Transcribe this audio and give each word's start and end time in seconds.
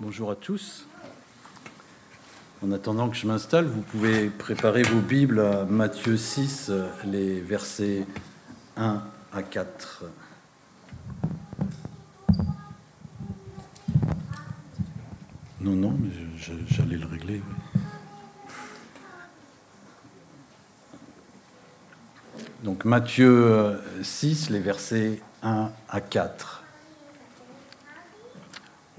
Bonjour 0.00 0.32
à 0.32 0.34
tous. 0.34 0.86
En 2.64 2.72
attendant 2.72 3.08
que 3.08 3.14
je 3.16 3.28
m'installe, 3.28 3.66
vous 3.66 3.80
pouvez 3.80 4.28
préparer 4.28 4.82
vos 4.82 5.00
Bibles 5.00 5.38
à 5.38 5.64
Matthieu 5.66 6.16
6, 6.16 6.72
les 7.04 7.40
versets 7.40 8.04
1 8.76 9.00
à 9.32 9.42
4. 9.42 10.04
Non, 15.60 15.76
non, 15.76 15.96
mais 15.96 16.10
j'allais 16.66 16.96
le 16.96 17.06
régler. 17.06 17.40
Donc 22.64 22.84
Matthieu 22.84 23.78
6, 24.02 24.50
les 24.50 24.60
versets 24.60 25.22
1 25.44 25.70
à 25.88 26.00
4. 26.00 26.53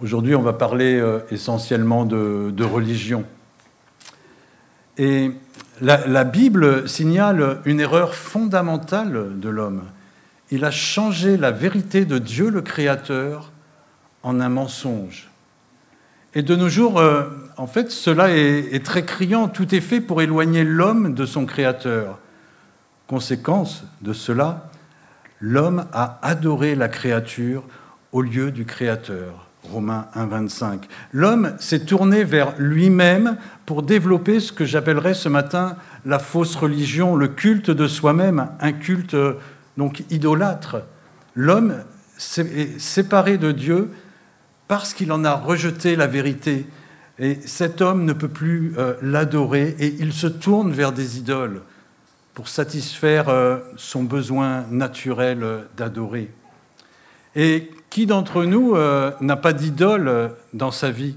Aujourd'hui, 0.03 0.35
on 0.35 0.41
va 0.41 0.51
parler 0.51 0.99
euh, 0.99 1.19
essentiellement 1.31 2.03
de, 2.03 2.63
religion. 2.63 3.23
Et 4.97 5.31
la, 5.81 6.23
Bible 6.25 6.87
signale 6.89 7.61
une 7.63 7.79
erreur 7.79 8.13
fondamentale 8.13 9.39
de 9.39 9.49
l'homme. 9.49 9.83
Il 10.51 10.65
a 10.65 10.71
changé 10.71 11.37
la 11.37 11.51
vérité 11.51 12.03
de 12.03 12.17
Dieu 12.17 12.49
le 12.49 12.61
Créateur 12.61 13.53
en 14.21 14.41
un 14.41 14.49
mensonge. 14.49 15.29
Et 16.33 16.41
de 16.41 16.57
nos 16.57 16.67
jours, 16.67 16.99
euh, 16.99 17.29
en 17.55 17.67
fait, 17.67 17.89
cela 17.89 18.35
est, 18.35 18.83
très 18.83 19.05
criant. 19.05 19.47
Tout 19.47 19.73
est 19.73 19.81
fait 19.81 20.01
pour 20.01 20.21
éloigner 20.21 20.65
l'homme 20.65 21.13
de 21.13 21.25
son 21.25 21.45
Créateur. 21.45 22.19
Conséquence 23.07 23.85
de 24.01 24.11
cela, 24.11 24.69
l'homme 25.39 25.85
a 25.93 26.19
adoré 26.21 26.75
la 26.75 26.89
créature 26.89 27.63
au 28.11 28.21
lieu 28.21 28.51
du 28.51 28.65
Créateur. 28.65 29.44
Romains 29.71 30.07
1, 30.13 30.25
25. 30.27 30.87
L'homme 31.11 31.55
s'est 31.59 31.85
tourné 31.85 32.23
vers 32.23 32.53
lui-même 32.57 33.37
pour 33.65 33.83
développer 33.83 34.39
ce 34.39 34.51
que 34.51 34.65
j'appellerais 34.65 35.13
ce 35.13 35.29
matin 35.29 35.77
la 36.05 36.19
fausse 36.19 36.55
religion, 36.55 37.15
le 37.15 37.27
culte 37.27 37.71
de 37.71 37.87
soi-même, 37.87 38.49
un 38.59 38.71
culte 38.71 39.15
donc 39.77 40.03
idolâtre. 40.09 40.83
L'homme 41.35 41.75
est 42.37 42.79
séparé 42.79 43.37
de 43.37 43.51
Dieu 43.51 43.91
parce 44.67 44.93
qu'il 44.93 45.11
en 45.11 45.23
a 45.25 45.33
rejeté 45.33 45.95
la 45.95 46.07
vérité. 46.07 46.65
Et 47.19 47.39
cet 47.45 47.81
homme 47.81 48.05
ne 48.05 48.13
peut 48.13 48.29
plus 48.29 48.73
euh, 48.77 48.95
l'adorer 49.01 49.75
et 49.79 49.95
il 49.99 50.11
se 50.11 50.27
tourne 50.27 50.71
vers 50.71 50.91
des 50.91 51.17
idoles 51.17 51.61
pour 52.33 52.49
satisfaire 52.49 53.29
euh, 53.29 53.59
son 53.77 54.03
besoin 54.03 54.65
naturel 54.69 55.65
d'adorer. 55.77 56.29
Et 57.35 57.71
qui 57.95 58.05
d'entre 58.05 58.43
nous 58.43 58.75
euh, 58.75 59.13
n'a 59.21 59.37
pas 59.37 59.53
d'idole 59.53 60.09
euh, 60.09 60.27
dans 60.51 60.71
sa 60.71 60.91
vie? 60.91 61.15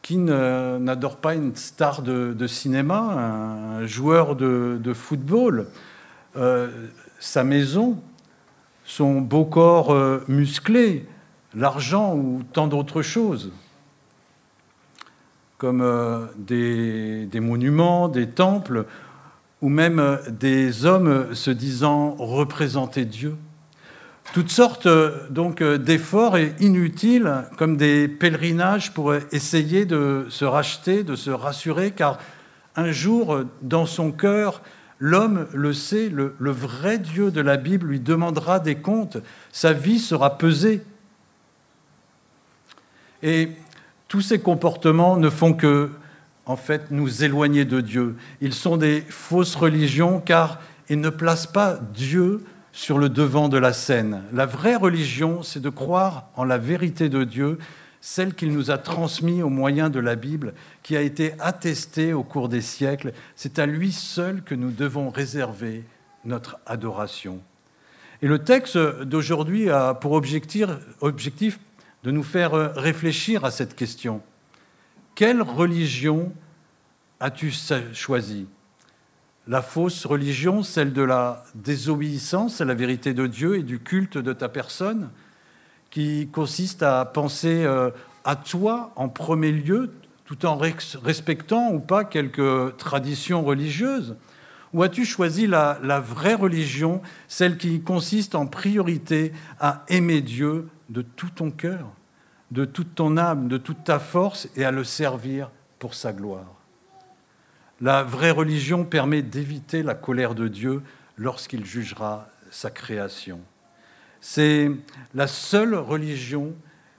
Qui 0.00 0.16
n'adore 0.16 1.18
pas 1.18 1.34
une 1.34 1.54
star 1.54 2.00
de, 2.00 2.46
cinéma, 2.46 2.98
un 2.98 3.86
joueur 3.86 4.34
de, 4.34 4.92
football? 4.94 5.66
Euh, 6.38 6.70
Sa 7.20 7.44
maison, 7.44 8.00
son 8.86 9.20
beau 9.20 9.44
corps 9.44 9.94
musclé, 10.28 11.06
l'argent 11.54 12.14
ou 12.16 12.42
tant 12.54 12.68
d'autres 12.68 13.02
choses? 13.02 13.52
Comme 15.58 15.86
des, 16.38 17.26
des, 17.26 17.40
monuments, 17.40 18.08
des 18.08 18.30
temples, 18.30 18.86
ou 19.60 19.68
même 19.68 20.18
des 20.30 20.86
hommes 20.86 21.34
se 21.34 21.50
disant 21.50 22.16
représenter 22.18 23.04
Dieu? 23.04 23.36
Toutes 24.32 24.50
sortes 24.50 24.86
euh, 24.86 25.28
donc 25.28 25.60
euh, 25.60 25.76
d'efforts 25.76 26.38
inutiles, 26.38 27.44
comme 27.58 27.76
des 27.76 28.08
pèlerinages 28.08 28.94
pour 28.94 29.14
essayer 29.14 29.84
de 29.84 30.26
se 30.30 30.44
racheter, 30.44 31.02
de 31.02 31.16
se 31.16 31.30
rassurer, 31.30 31.90
car 31.90 32.18
un 32.74 32.92
jour, 32.92 33.40
dans 33.60 33.84
son 33.84 34.10
cœur, 34.10 34.62
l'homme 34.98 35.46
le 35.52 35.74
sait, 35.74 36.08
le, 36.08 36.34
le, 36.38 36.50
vrai 36.50 36.98
Dieu 36.98 37.30
de 37.30 37.42
la 37.42 37.58
Bible 37.58 37.88
lui 37.88 38.00
demandera 38.00 38.58
des 38.58 38.76
comptes, 38.76 39.18
sa 39.50 39.74
vie 39.74 39.98
sera 39.98 40.38
pesée. 40.38 40.82
Et 43.22 43.50
tous 44.08 44.22
ces 44.22 44.40
comportements 44.40 45.18
ne 45.18 45.28
font 45.28 45.52
que, 45.52 45.90
en 46.46 46.56
fait, 46.56 46.90
nous 46.90 47.24
éloigner 47.24 47.66
de 47.66 47.80
Dieu. 47.82 48.16
Ils 48.40 48.54
sont 48.54 48.78
des 48.78 49.02
fausses 49.02 49.56
religions, 49.56 50.20
car 50.20 50.60
ils 50.88 51.00
ne 51.00 51.10
placent 51.10 51.46
pas 51.46 51.78
Dieu 51.92 52.42
sur 52.72 52.98
le 52.98 53.08
devant 53.08 53.48
de 53.48 53.58
la 53.58 53.72
scène. 53.72 54.22
La 54.32 54.46
vraie 54.46 54.76
religion, 54.76 55.42
c'est 55.42 55.60
de 55.60 55.68
croire 55.68 56.28
en 56.36 56.44
la 56.44 56.58
vérité 56.58 57.08
de 57.08 57.22
Dieu, 57.22 57.58
celle 58.00 58.34
qu'il 58.34 58.52
nous 58.52 58.70
a 58.70 58.78
transmise 58.78 59.42
au 59.42 59.48
moyen 59.48 59.90
de 59.90 60.00
la 60.00 60.16
Bible, 60.16 60.54
qui 60.82 60.96
a 60.96 61.02
été 61.02 61.34
attestée 61.38 62.12
au 62.12 62.24
cours 62.24 62.48
des 62.48 62.62
siècles. 62.62 63.12
C'est 63.36 63.58
à 63.58 63.66
lui 63.66 63.92
seul 63.92 64.42
que 64.42 64.54
nous 64.54 64.70
devons 64.72 65.10
réserver 65.10 65.84
notre 66.24 66.58
adoration. 66.66 67.40
Et 68.22 68.28
le 68.28 68.38
texte 68.40 68.78
d'aujourd'hui 68.78 69.70
a 69.70 69.94
pour 69.94 70.12
objectif, 70.12 70.68
de 72.02 72.10
nous 72.10 72.22
faire 72.22 72.74
réfléchir 72.74 73.44
à 73.44 73.50
cette 73.50 73.76
question. 73.76 74.22
Quelle 75.14 75.42
religion 75.42 76.32
as-tu 77.20 77.52
choisi? 77.92 78.46
La 79.48 79.62
fausse 79.62 80.06
religion, 80.06 80.62
celle 80.62 80.92
de 80.92 81.02
la 81.02 81.44
désobéissance 81.54 82.60
à 82.60 82.64
la 82.64 82.74
vérité 82.74 83.12
de 83.12 83.26
Dieu 83.26 83.58
et 83.58 83.62
du 83.62 83.80
culte 83.80 84.18
de 84.18 84.32
ta 84.32 84.48
personne, 84.48 85.10
qui 85.90 86.28
consiste 86.32 86.82
à 86.82 87.04
penser 87.04 87.64
euh, 87.64 87.90
à 88.24 88.36
toi 88.36 88.92
en 88.96 89.08
premier 89.08 89.52
lieu, 89.52 89.92
tout 90.24 90.46
en 90.46 90.56
respectant 90.56 91.72
ou 91.72 91.80
pas 91.80 92.04
quelques 92.04 92.76
traditions 92.76 93.42
religieuses. 93.42 94.16
Ou 94.72 94.82
as-tu 94.82 95.04
choisi 95.04 95.46
la, 95.46 95.78
la, 95.82 96.00
vraie 96.00 96.34
religion, 96.34 97.02
celle 97.28 97.58
qui 97.58 97.82
consiste 97.82 98.34
en 98.34 98.46
priorité 98.46 99.32
à 99.60 99.84
aimer 99.88 100.22
Dieu 100.22 100.68
de 100.88 101.02
tout 101.02 101.28
ton 101.28 101.50
cœur, 101.50 101.88
de 102.52 102.64
toute 102.64 102.94
ton 102.94 103.18
âme, 103.18 103.48
de 103.48 103.58
toute 103.58 103.84
ta 103.84 103.98
force 103.98 104.48
et 104.56 104.64
à 104.64 104.70
le 104.70 104.84
servir 104.84 105.50
pour 105.78 105.92
sa 105.92 106.14
gloire? 106.14 106.61
La 107.82 108.04
vraie 108.04 108.30
religion 108.30 108.84
permet 108.84 109.22
d'éviter 109.22 109.82
la 109.82 109.96
colère 109.96 110.36
de 110.36 110.46
Dieu 110.46 110.82
lorsqu'il 111.18 111.66
jugera 111.66 112.28
sa 112.50 112.70
création. 112.70 113.40
C'est 114.20 114.70
la 115.14 115.26
seule 115.26 115.74
religion 115.74 116.54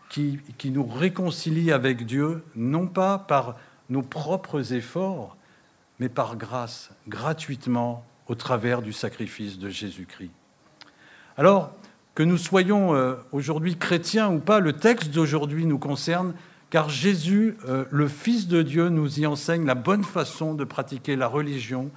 qui, 0.10 0.42
nous 0.66 0.86
réconcilie 0.86 1.72
avec 1.72 2.06
Dieu, 2.06 2.44
non 2.56 2.86
pas 2.86 3.18
par 3.18 3.58
nos 3.90 4.04
propres 4.04 4.74
efforts, 4.74 5.38
mais 6.00 6.10
par 6.10 6.36
grâce, 6.36 6.92
gratuitement, 7.08 8.06
au 8.28 8.36
travers 8.36 8.82
du 8.82 8.94
sacrifice 8.94 9.58
de 9.58 9.70
Jésus-Christ. 9.70 10.32
Alors, 11.38 11.74
que 12.14 12.24
nous 12.24 12.38
soyons 12.38 12.94
euh, 12.94 13.16
aujourd'hui 13.32 13.78
chrétiens 13.78 14.30
ou 14.32 14.40
pas, 14.40 14.60
le 14.60 14.74
texte 14.74 15.10
d'aujourd'hui 15.10 15.66
nous 15.66 15.80
concerne 15.80 16.34
car 16.74 16.90
Jésus, 16.90 17.56
euh, 17.70 17.86
le 17.92 18.08
Fils 18.08 18.48
de 18.48 18.64
Dieu, 18.64 18.90
nous 18.90 19.20
y 19.20 19.28
enseigne 19.28 19.64
la 19.64 19.76
bonne 19.76 20.04
façon 20.04 20.56
de 20.56 20.64
pratiquer 20.64 21.16
la 21.16 21.28
religion 21.28 21.92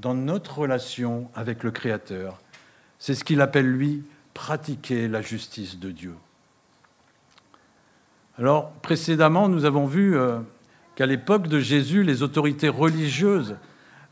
dans 0.00 0.12
notre 0.12 0.58
relation 0.58 1.30
avec 1.34 1.62
le 1.62 1.70
Créateur. 1.70 2.38
C'est 2.98 3.14
ce 3.14 3.24
qu'il 3.24 3.40
appelle, 3.40 3.72
lui, 3.72 4.02
pratiquer 4.34 5.08
la 5.08 5.22
justice 5.22 5.78
de 5.78 5.90
Dieu. 5.90 6.14
Alors, 8.36 8.70
précédemment, 8.82 9.48
nous 9.48 9.64
avons 9.64 9.86
vu 9.86 10.14
euh, 10.14 10.40
qu'à 10.94 11.06
l'époque 11.06 11.48
de 11.48 11.58
Jésus, 11.58 12.02
les 12.02 12.22
autorités 12.22 12.68
religieuses, 12.68 13.56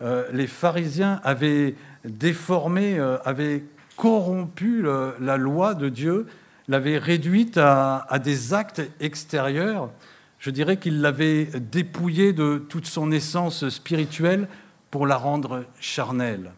euh, 0.00 0.24
les 0.32 0.46
pharisiens 0.46 1.20
avaient 1.24 1.74
déformé, 2.06 2.98
avaient 3.26 3.64
corrompu 3.98 4.82
la 5.20 5.36
loi 5.36 5.74
de 5.74 5.90
Dieu, 5.90 6.26
l'avaient 6.68 6.98
réduite 6.98 7.56
à 7.58 8.20
des 8.22 8.54
actes 8.54 8.82
extérieurs 9.00 9.90
je 10.38 10.50
dirais 10.50 10.76
qu'il 10.76 11.00
l'avait 11.00 11.46
dépouillée 11.46 12.32
de 12.32 12.64
toute 12.68 12.86
son 12.86 13.10
essence 13.10 13.68
spirituelle 13.68 14.48
pour 14.90 15.06
la 15.06 15.16
rendre 15.16 15.64
charnelle. 15.80 16.52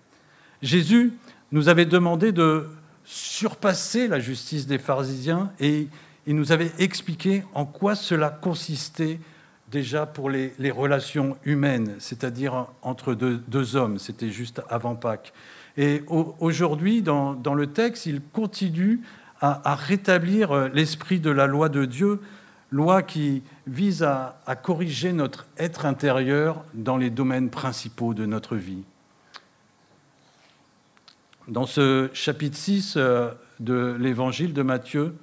Jésus 0.63 1.15
nous 1.53 1.69
avait 1.69 1.87
demandé 1.87 2.33
de 2.33 2.67
surpasser 3.05 4.09
la 4.09 4.21
justice 4.21 4.67
des 4.67 4.79
pharisiens 4.79 5.53
et 5.61 5.89
il 6.27 6.37
nous 6.37 6.53
avait 6.53 6.73
expliqué 6.79 7.45
en 7.55 7.65
quoi 7.65 7.95
cela 7.95 8.29
consistait 8.29 9.21
déjà 9.71 10.05
pour 10.05 10.29
les, 10.29 10.53
relations 10.71 11.37
humaines, 11.45 11.95
c'est-à-dire 11.99 12.67
entre 12.83 13.15
deux, 13.15 13.77
hommes. 13.77 13.99
C'était 13.99 14.31
juste 14.31 14.61
avant 14.69 14.97
Pâques. 14.97 15.33
Et 15.77 16.03
aujourd'hui, 16.09 17.03
dans, 17.03 17.55
le 17.55 17.67
texte, 17.69 18.07
il 18.07 18.21
continue 18.21 19.01
à 19.41 19.75
rétablir 19.75 20.69
l'esprit 20.69 21.21
de 21.21 21.31
la 21.31 21.47
loi 21.47 21.69
de 21.69 21.85
Dieu 21.85 22.21
loi 22.71 23.03
qui 23.03 23.43
vise 23.67 24.03
à, 24.03 24.41
corriger 24.63 25.13
notre 25.13 25.47
être 25.57 25.87
intérieur 25.87 26.65
dans 26.75 26.97
les 26.97 27.11
domaines 27.11 27.51
principaux 27.51 28.15
de 28.15 28.27
notre 28.27 28.57
vie. 28.57 28.85
Dans 31.47 31.67
ce 31.67 32.11
chapitre 32.13 32.57
6 32.57 32.95
euh, 32.97 33.31
de 33.59 33.97
l'évangile 33.99 34.53
de 34.53 34.61
Matthieu, 34.61 35.15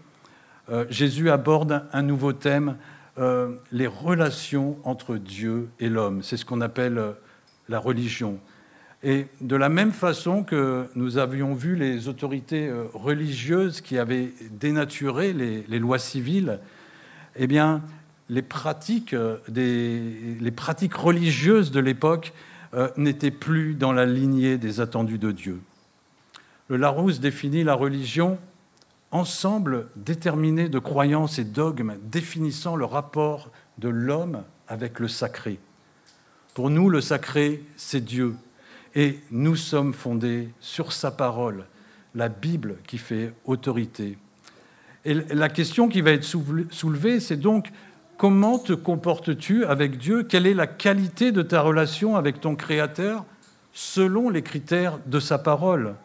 euh, 0.71 0.85
Jésus 0.89 1.29
aborde 1.29 1.83
un 1.93 2.01
nouveau 2.01 2.33
thème, 2.33 2.77
euh, 3.19 3.55
les 3.71 3.85
relations 3.85 4.77
entre 4.83 5.17
Dieu 5.17 5.69
et 5.79 5.87
l'homme. 5.87 6.23
C'est 6.23 6.37
ce 6.37 6.45
qu'on 6.45 6.61
appelle 6.61 6.97
euh, 6.97 7.11
la 7.69 7.77
religion. 7.77 8.39
Et 9.03 9.27
de 9.41 9.55
la 9.55 9.69
même 9.69 9.91
façon 9.91 10.43
que 10.43 10.87
nous 10.95 11.17
avions 11.17 11.53
vu 11.53 11.75
les 11.75 12.07
autorités 12.07 12.71
religieuses 12.93 13.81
qui 13.81 13.97
avaient 13.97 14.31
dénaturé 14.51 15.33
les, 15.33 15.79
lois 15.79 15.99
civiles, 15.99 16.59
eh 17.35 17.45
bien, 17.45 17.83
les 18.29 18.41
pratiques, 18.41 19.15
les 19.53 20.51
pratiques 20.55 20.95
religieuses 20.95 21.71
de 21.71 21.79
l'époque 21.79 22.33
n'étaient 22.97 23.31
plus 23.31 23.75
dans 23.75 23.91
la 23.91 24.05
lignée 24.05 24.57
des 24.57 24.79
attendus 24.79 25.19
de 25.19 25.31
Dieu. 25.31 25.59
Le 26.67 26.77
Larousse 26.77 27.19
définit 27.19 27.63
la 27.63 27.75
religion 27.75 28.39
ensemble 29.11 29.87
déterminé 29.95 30.67
de 30.67 30.79
croyances 30.79 31.37
et 31.37 31.43
dogmes 31.43 31.95
définissant 32.03 32.75
le 32.75 32.85
rapport 32.85 33.51
de 33.77 33.87
l'homme 33.87 34.43
avec 34.67 34.99
le 34.99 35.07
sacré. 35.07 35.59
Pour 36.53 36.69
nous, 36.69 36.89
le 36.89 37.01
sacré, 37.01 37.63
c'est 37.75 38.03
Dieu. 38.03 38.35
Et 38.95 39.19
nous 39.29 39.57
sommes 39.57 39.93
fondés 39.93 40.49
sur 40.61 40.93
sa 40.93 41.11
parole, 41.11 41.65
la 42.15 42.29
Bible 42.29 42.77
qui 42.87 42.97
fait 42.97 43.33
autorité. 43.45 44.17
Et 45.03 45.13
la 45.13 45.49
question 45.49 45.89
qui 45.89 46.01
va 46.01 46.11
être 46.11 46.23
soulevée, 46.23 47.19
c'est 47.19 47.35
donc 47.35 47.69
comment 48.17 48.57
te 48.57 48.71
comportes-tu 48.73 49.65
avec 49.65 49.97
Dieu? 49.97 50.23
Quelle 50.23 50.47
est 50.47 50.53
la 50.53 50.67
qualité 50.67 51.33
de 51.33 51.41
ta 51.41 51.61
relation 51.61 52.15
avec 52.15 52.39
ton 52.39 52.55
Créateur 52.55 53.25
selon 53.73 54.29
les 54.29 54.41
critères 54.41 54.97
de 55.05 55.19
sa 55.19 55.37
parole? 55.37 55.95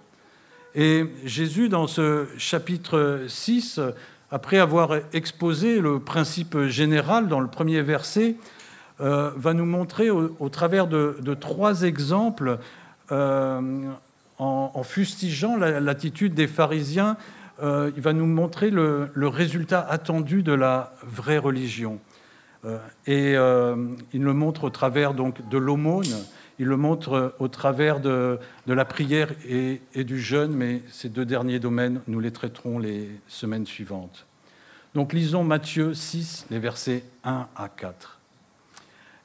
Et 0.75 1.05
Jésus, 1.25 1.69
dans 1.69 1.87
ce 1.87 2.27
chapitre 2.37 3.25
6, 3.29 3.81
après 4.31 4.59
avoir 4.59 4.97
exposé 5.13 5.81
le 5.81 6.01
principe 6.01 6.59
général 6.67 7.29
dans 7.29 7.41
le 7.41 7.49
premier 7.49 7.83
verset, 7.83 8.37
euh, 9.01 9.31
va 9.35 9.55
nous 9.55 9.65
montrer 9.65 10.11
au, 10.11 10.49
travers 10.51 10.87
de, 10.87 11.35
trois 11.35 11.83
exemples, 11.83 12.59
euh, 13.13 13.91
en, 14.39 14.83
fustigeant 14.83 15.57
l'attitude 15.57 16.35
des 16.35 16.47
pharisiens, 16.47 17.17
euh, 17.63 17.91
il 17.97 18.03
va 18.03 18.13
nous 18.13 18.27
montrer 18.27 18.71
le, 18.71 19.11
résultat 19.17 19.81
attendu 19.81 20.43
de 20.43 20.53
la 20.53 20.93
vraie 21.03 21.39
religion. 21.39 21.99
et 23.07 23.33
il 23.33 24.23
le 24.23 24.33
montre 24.35 24.65
au 24.65 24.71
travers 24.71 25.15
donc, 25.15 25.49
de 25.49 25.57
l'aumône, 25.57 26.15
il 26.59 26.67
le 26.67 26.77
montre 26.77 27.35
au 27.39 27.49
travers 27.49 28.01
de, 28.01 28.39
la 28.67 28.85
prière 28.85 29.31
et, 29.49 29.81
du 30.05 30.21
jeûne, 30.21 30.53
mais 30.53 30.83
ces 30.91 31.09
deux 31.09 31.25
derniers 31.25 31.59
domaines, 31.59 32.03
nous 32.07 32.21
les 32.21 32.33
traiterons 32.33 32.79
les 32.79 33.09
semaines 33.29 33.67
suivantes. 33.67 34.27
Donc 34.95 35.15
lisons 35.15 35.45
Matthieu 35.45 35.95
6, 35.95 36.49
les 36.51 36.59
versets 36.59 37.05
1 37.25 37.47
à 37.57 37.69
4. 37.69 38.20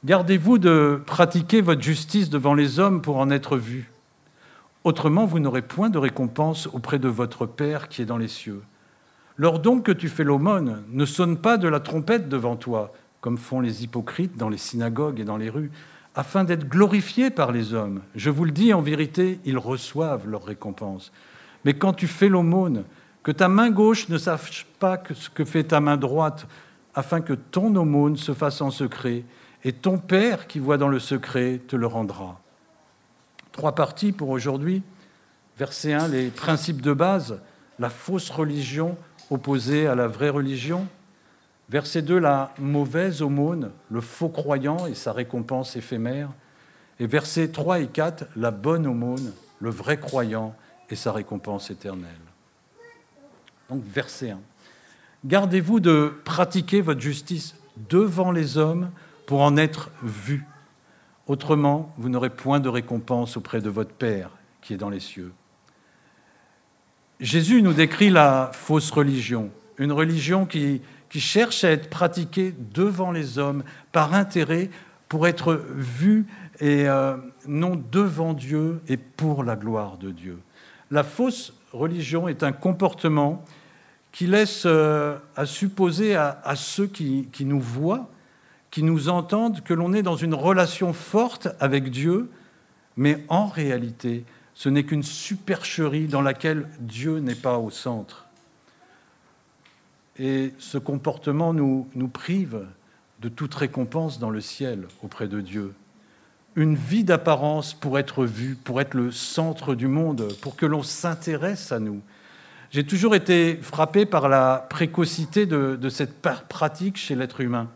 Gardez-vous 0.05 0.59
de 0.59 1.01
pratiquer 1.03 1.61
votre 1.61 1.81
justice 1.81 2.29
devant 2.29 2.53
les 2.53 2.77
hommes 2.79 3.01
pour 3.01 3.17
en 3.17 3.31
être 3.31 3.57
vus. 3.57 3.91
Autrement, 4.83 5.25
vous 5.25 5.39
n'aurez 5.39 5.63
point 5.63 5.89
de 5.89 5.97
récompense 5.97 6.67
auprès 6.71 6.99
de 6.99 7.07
votre 7.07 7.47
Père 7.47 7.89
qui 7.89 8.03
est 8.03 8.05
dans 8.05 8.19
les 8.19 8.27
cieux. 8.27 8.61
Lors 9.35 9.57
donc 9.57 9.83
que 9.83 9.91
tu 9.91 10.07
fais 10.07 10.23
l'aumône, 10.23 10.83
ne 10.91 11.05
sonne 11.05 11.37
pas 11.37 11.57
de 11.57 11.67
la 11.67 11.79
trompette 11.79 12.29
devant 12.29 12.55
toi, 12.55 12.93
comme 13.19 13.39
font 13.39 13.61
les 13.61 13.83
hypocrites 13.83 14.37
dans 14.37 14.49
les 14.49 14.59
synagogues 14.59 15.19
et 15.19 15.25
dans 15.25 15.37
les 15.37 15.49
rues 15.49 15.71
afin 16.13 16.43
d'être 16.43 16.69
glorifiés 16.69 17.31
par 17.31 17.51
les 17.51 17.73
hommes. 17.73 18.01
Je 18.13 18.29
vous 18.29 18.45
le 18.45 18.51
dis 18.51 18.75
en 18.75 18.81
vérité, 18.81 19.39
ils 19.43 19.57
reçoivent 19.57 20.29
leur 20.29 20.45
récompense. 20.45 21.11
Mais 21.65 21.73
quand 21.73 21.93
tu 21.93 22.05
fais 22.05 22.29
l'aumône, 22.29 22.83
que 23.23 23.31
ta 23.31 23.47
main 23.47 23.71
gauche 23.71 24.07
ne 24.09 24.19
sache 24.19 24.67
pas 24.77 25.01
ce 25.15 25.31
que 25.31 25.43
fait 25.43 25.63
ta 25.63 25.79
main 25.79 25.97
droite, 25.97 26.45
afin 26.93 27.21
que 27.21 27.33
ton 27.33 27.75
aumône 27.75 28.17
se 28.17 28.33
fasse 28.35 28.61
en 28.61 28.69
secret, 28.69 29.23
et 29.65 29.73
ton 29.73 29.97
Père 29.97 30.45
qui 30.45 30.59
voit 30.59 30.77
dans 30.77 30.87
le 30.87 30.99
secret 30.99 31.59
te 31.67 31.75
le 31.75 31.87
rendra. 31.87 32.39
Trois 33.51 33.73
parties 33.73 34.11
pour 34.11 34.29
aujourd'hui. 34.29 34.83
Verset 35.57 35.93
1, 35.93 36.09
les 36.09 36.27
principes 36.29 36.81
de 36.81 36.93
base, 36.93 37.39
la 37.79 37.89
fausse 37.89 38.29
religion 38.29 38.95
opposée 39.31 39.87
à 39.87 39.95
la 39.95 40.07
vraie 40.07 40.29
religion. 40.29 40.87
Verset 41.69 42.03
2, 42.03 42.19
la 42.19 42.53
mauvaise 42.59 43.23
aumône, 43.23 43.71
le 43.89 44.01
faux 44.01 44.29
croyant 44.29 44.85
et 44.85 44.93
sa 44.93 45.11
récompense 45.11 45.75
éphémère. 45.75 46.29
Et 46.99 47.07
versets 47.07 47.47
3 47.47 47.79
et 47.79 47.87
4, 47.87 48.25
la 48.35 48.51
bonne 48.51 48.85
aumône, 48.85 49.33
le 49.59 49.71
vrai 49.71 49.97
croyant 49.97 50.53
et 50.91 50.95
sa 50.95 51.11
récompense 51.11 51.71
éternelle. 51.71 52.11
Donc 53.69 53.81
verset 53.83 54.29
1. 54.29 54.39
Gardez-vous 55.25 55.79
de 55.79 56.13
pratiquer 56.23 56.81
votre 56.81 57.01
justice 57.01 57.55
devant 57.89 58.31
les 58.31 58.59
hommes 58.59 58.91
pour 59.25 59.41
en 59.41 59.57
être 59.57 59.91
vu. 60.03 60.45
Autrement, 61.27 61.93
vous 61.97 62.09
n'aurez 62.09 62.29
point 62.29 62.59
de 62.59 62.69
récompense 62.69 63.37
auprès 63.37 63.61
de 63.61 63.69
votre 63.69 63.93
Père 63.93 64.29
qui 64.61 64.73
est 64.73 64.77
dans 64.77 64.89
les 64.89 64.99
cieux. 64.99 65.33
Jésus 67.19 67.61
nous 67.61 67.73
décrit 67.73 68.09
la 68.09 68.51
fausse 68.53 68.91
religion, 68.91 69.49
une 69.77 69.91
religion 69.91 70.45
qui 70.45 70.81
cherche 71.13 71.63
à 71.63 71.71
être 71.71 71.89
pratiqué 71.89 72.53
devant 72.73 73.11
les 73.11 73.37
hommes 73.37 73.63
par 73.91 74.13
intérêt 74.13 74.69
pour 75.07 75.27
être 75.27 75.61
vu 75.75 76.25
et 76.59 76.87
euh, 76.87 77.17
non 77.47 77.81
devant 77.91 78.33
Dieu 78.33 78.81
et 78.87 78.97
pour 78.97 79.43
la 79.43 79.55
gloire 79.55 79.97
de 79.97 80.11
Dieu. 80.11 80.39
La 80.91 81.03
fausse 81.03 81.53
religion 81.73 82.27
est 82.27 82.43
un 82.43 82.51
comportement 82.51 83.43
qui 84.11 84.27
laisse 84.27 84.63
euh, 84.65 85.17
à 85.35 85.45
supposer 85.45 86.15
à, 86.15 86.55
ceux 86.55 86.87
qui, 86.87 87.27
qui, 87.31 87.43
nous 87.43 87.59
voient, 87.59 88.09
qui 88.75 88.83
nous 88.83 89.07
entendent, 89.07 89.61
que 89.61 89.73
l'on 89.73 89.93
est 89.93 90.03
dans 90.03 90.17
une 90.17 90.33
relation 90.33 90.91
forte 90.91 91.47
avec 91.61 91.91
Dieu, 91.91 92.29
mais 92.97 93.23
en 93.29 93.47
réalité, 93.47 94.25
ce 94.53 94.67
n'est 94.67 94.83
qu'une 94.83 95.01
supercherie 95.01 96.07
dans 96.07 96.21
laquelle 96.21 96.67
Dieu 96.81 97.19
n'est 97.19 97.35
pas 97.35 97.57
au 97.57 97.69
centre. 97.69 98.25
Et 100.19 100.51
ce 100.59 100.77
comportement 100.77 101.53
nous, 101.53 101.87
nous 101.95 102.09
prive 102.09 102.65
de 103.21 103.29
toute 103.29 103.55
récompense 103.55 104.19
dans 104.19 104.29
le 104.29 104.41
ciel 104.41 104.89
auprès 105.01 105.29
de 105.29 105.39
Dieu. 105.39 105.73
Une 106.57 106.75
vie 106.75 107.05
d'apparence 107.05 107.73
pour 107.73 107.97
être 107.97 108.25
vue, 108.25 108.57
pour 108.61 108.81
être 108.81 108.93
le 108.93 109.09
centre 109.09 109.73
du 109.73 109.87
monde, 109.87 110.27
pour 110.41 110.57
que 110.57 110.65
l'on 110.65 110.83
s'intéresse 110.83 111.71
à 111.71 111.79
nous. 111.79 112.01
J'ai 112.71 112.85
toujours 112.85 113.15
été 113.15 113.55
frappé 113.55 114.05
par 114.05 114.27
la 114.27 114.67
précocité 114.69 115.45
de 115.45 115.89
cette 115.89 116.21
pratique 116.21 116.97
chez 116.97 117.15
l'être 117.15 117.39
humain. 117.39 117.69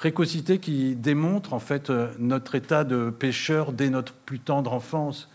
Précocité 0.00 0.60
qui 0.60 0.96
démontre 0.96 1.52
en 1.52 1.58
fait 1.58 1.92
notre 2.18 2.54
état 2.54 2.84
de 2.84 3.10
pécheur 3.10 3.70
dès 3.70 3.90
notre 3.90 4.14
plus 4.14 4.40
tendre 4.40 4.72
enfance. 4.72 5.28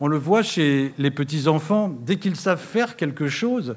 On 0.00 0.08
le 0.08 0.16
voit 0.16 0.42
chez 0.42 0.92
les 0.98 1.12
petits-enfants, 1.12 1.88
dès 1.88 2.16
qu'ils 2.16 2.34
savent 2.34 2.60
faire 2.60 2.96
quelque 2.96 3.28
chose, 3.28 3.76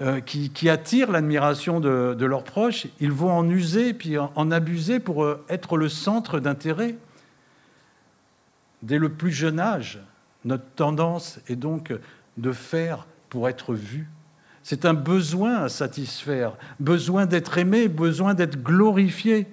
euh, 0.00 0.22
qui, 0.22 0.70
attirent 0.70 1.12
l'admiration 1.12 1.80
de, 1.80 2.24
leurs 2.24 2.44
proches, 2.44 2.86
ils 2.98 3.12
vont 3.12 3.30
en 3.30 3.46
user 3.46 3.92
puis 3.92 4.16
en, 4.16 4.50
abuser 4.50 5.00
pour 5.00 5.22
euh, 5.22 5.44
être 5.50 5.76
le 5.76 5.90
centre 5.90 6.40
d'intérêt. 6.40 6.96
Dès 8.82 8.96
le 8.96 9.10
plus 9.10 9.32
jeune 9.32 9.60
âge, 9.60 9.98
notre 10.46 10.64
tendance 10.76 11.40
est 11.46 11.56
donc 11.56 11.92
de 12.38 12.52
faire 12.52 13.06
pour 13.28 13.50
être 13.50 13.74
vu. 13.74 14.08
C'est 14.62 14.86
un 14.86 14.94
besoin 14.94 15.56
à 15.56 15.68
satisfaire, 15.68 16.54
besoin 16.80 17.26
d'être 17.26 17.58
aimé, 17.58 17.88
besoin 17.88 18.32
d'être 18.32 18.62
glorifié. 18.62 19.46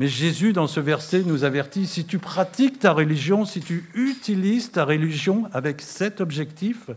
Mais 0.00 0.08
Jésus, 0.08 0.54
dans 0.54 0.66
ce 0.66 0.80
verset, 0.80 1.24
nous 1.24 1.44
avertit, 1.44 1.86
si 1.86 2.06
tu 2.06 2.18
pratiques 2.18 2.78
ta 2.78 2.92
religion, 2.94 3.44
si 3.44 3.60
tu 3.60 3.90
utilises 3.94 4.72
ta 4.72 4.86
religion 4.86 5.44
avec 5.52 5.82
cet 5.82 6.22
objectif, 6.22 6.88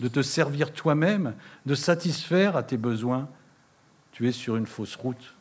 de 0.00 0.08
te 0.08 0.22
servir 0.22 0.72
toi-même, 0.72 1.34
de 1.66 1.74
satisfaire 1.74 2.56
à 2.56 2.62
tes 2.62 2.78
besoins, 2.78 3.28
tu 4.12 4.26
es 4.28 4.32
sur 4.32 4.56
une 4.56 4.64
fausse 4.64 4.96
route. 4.96 5.34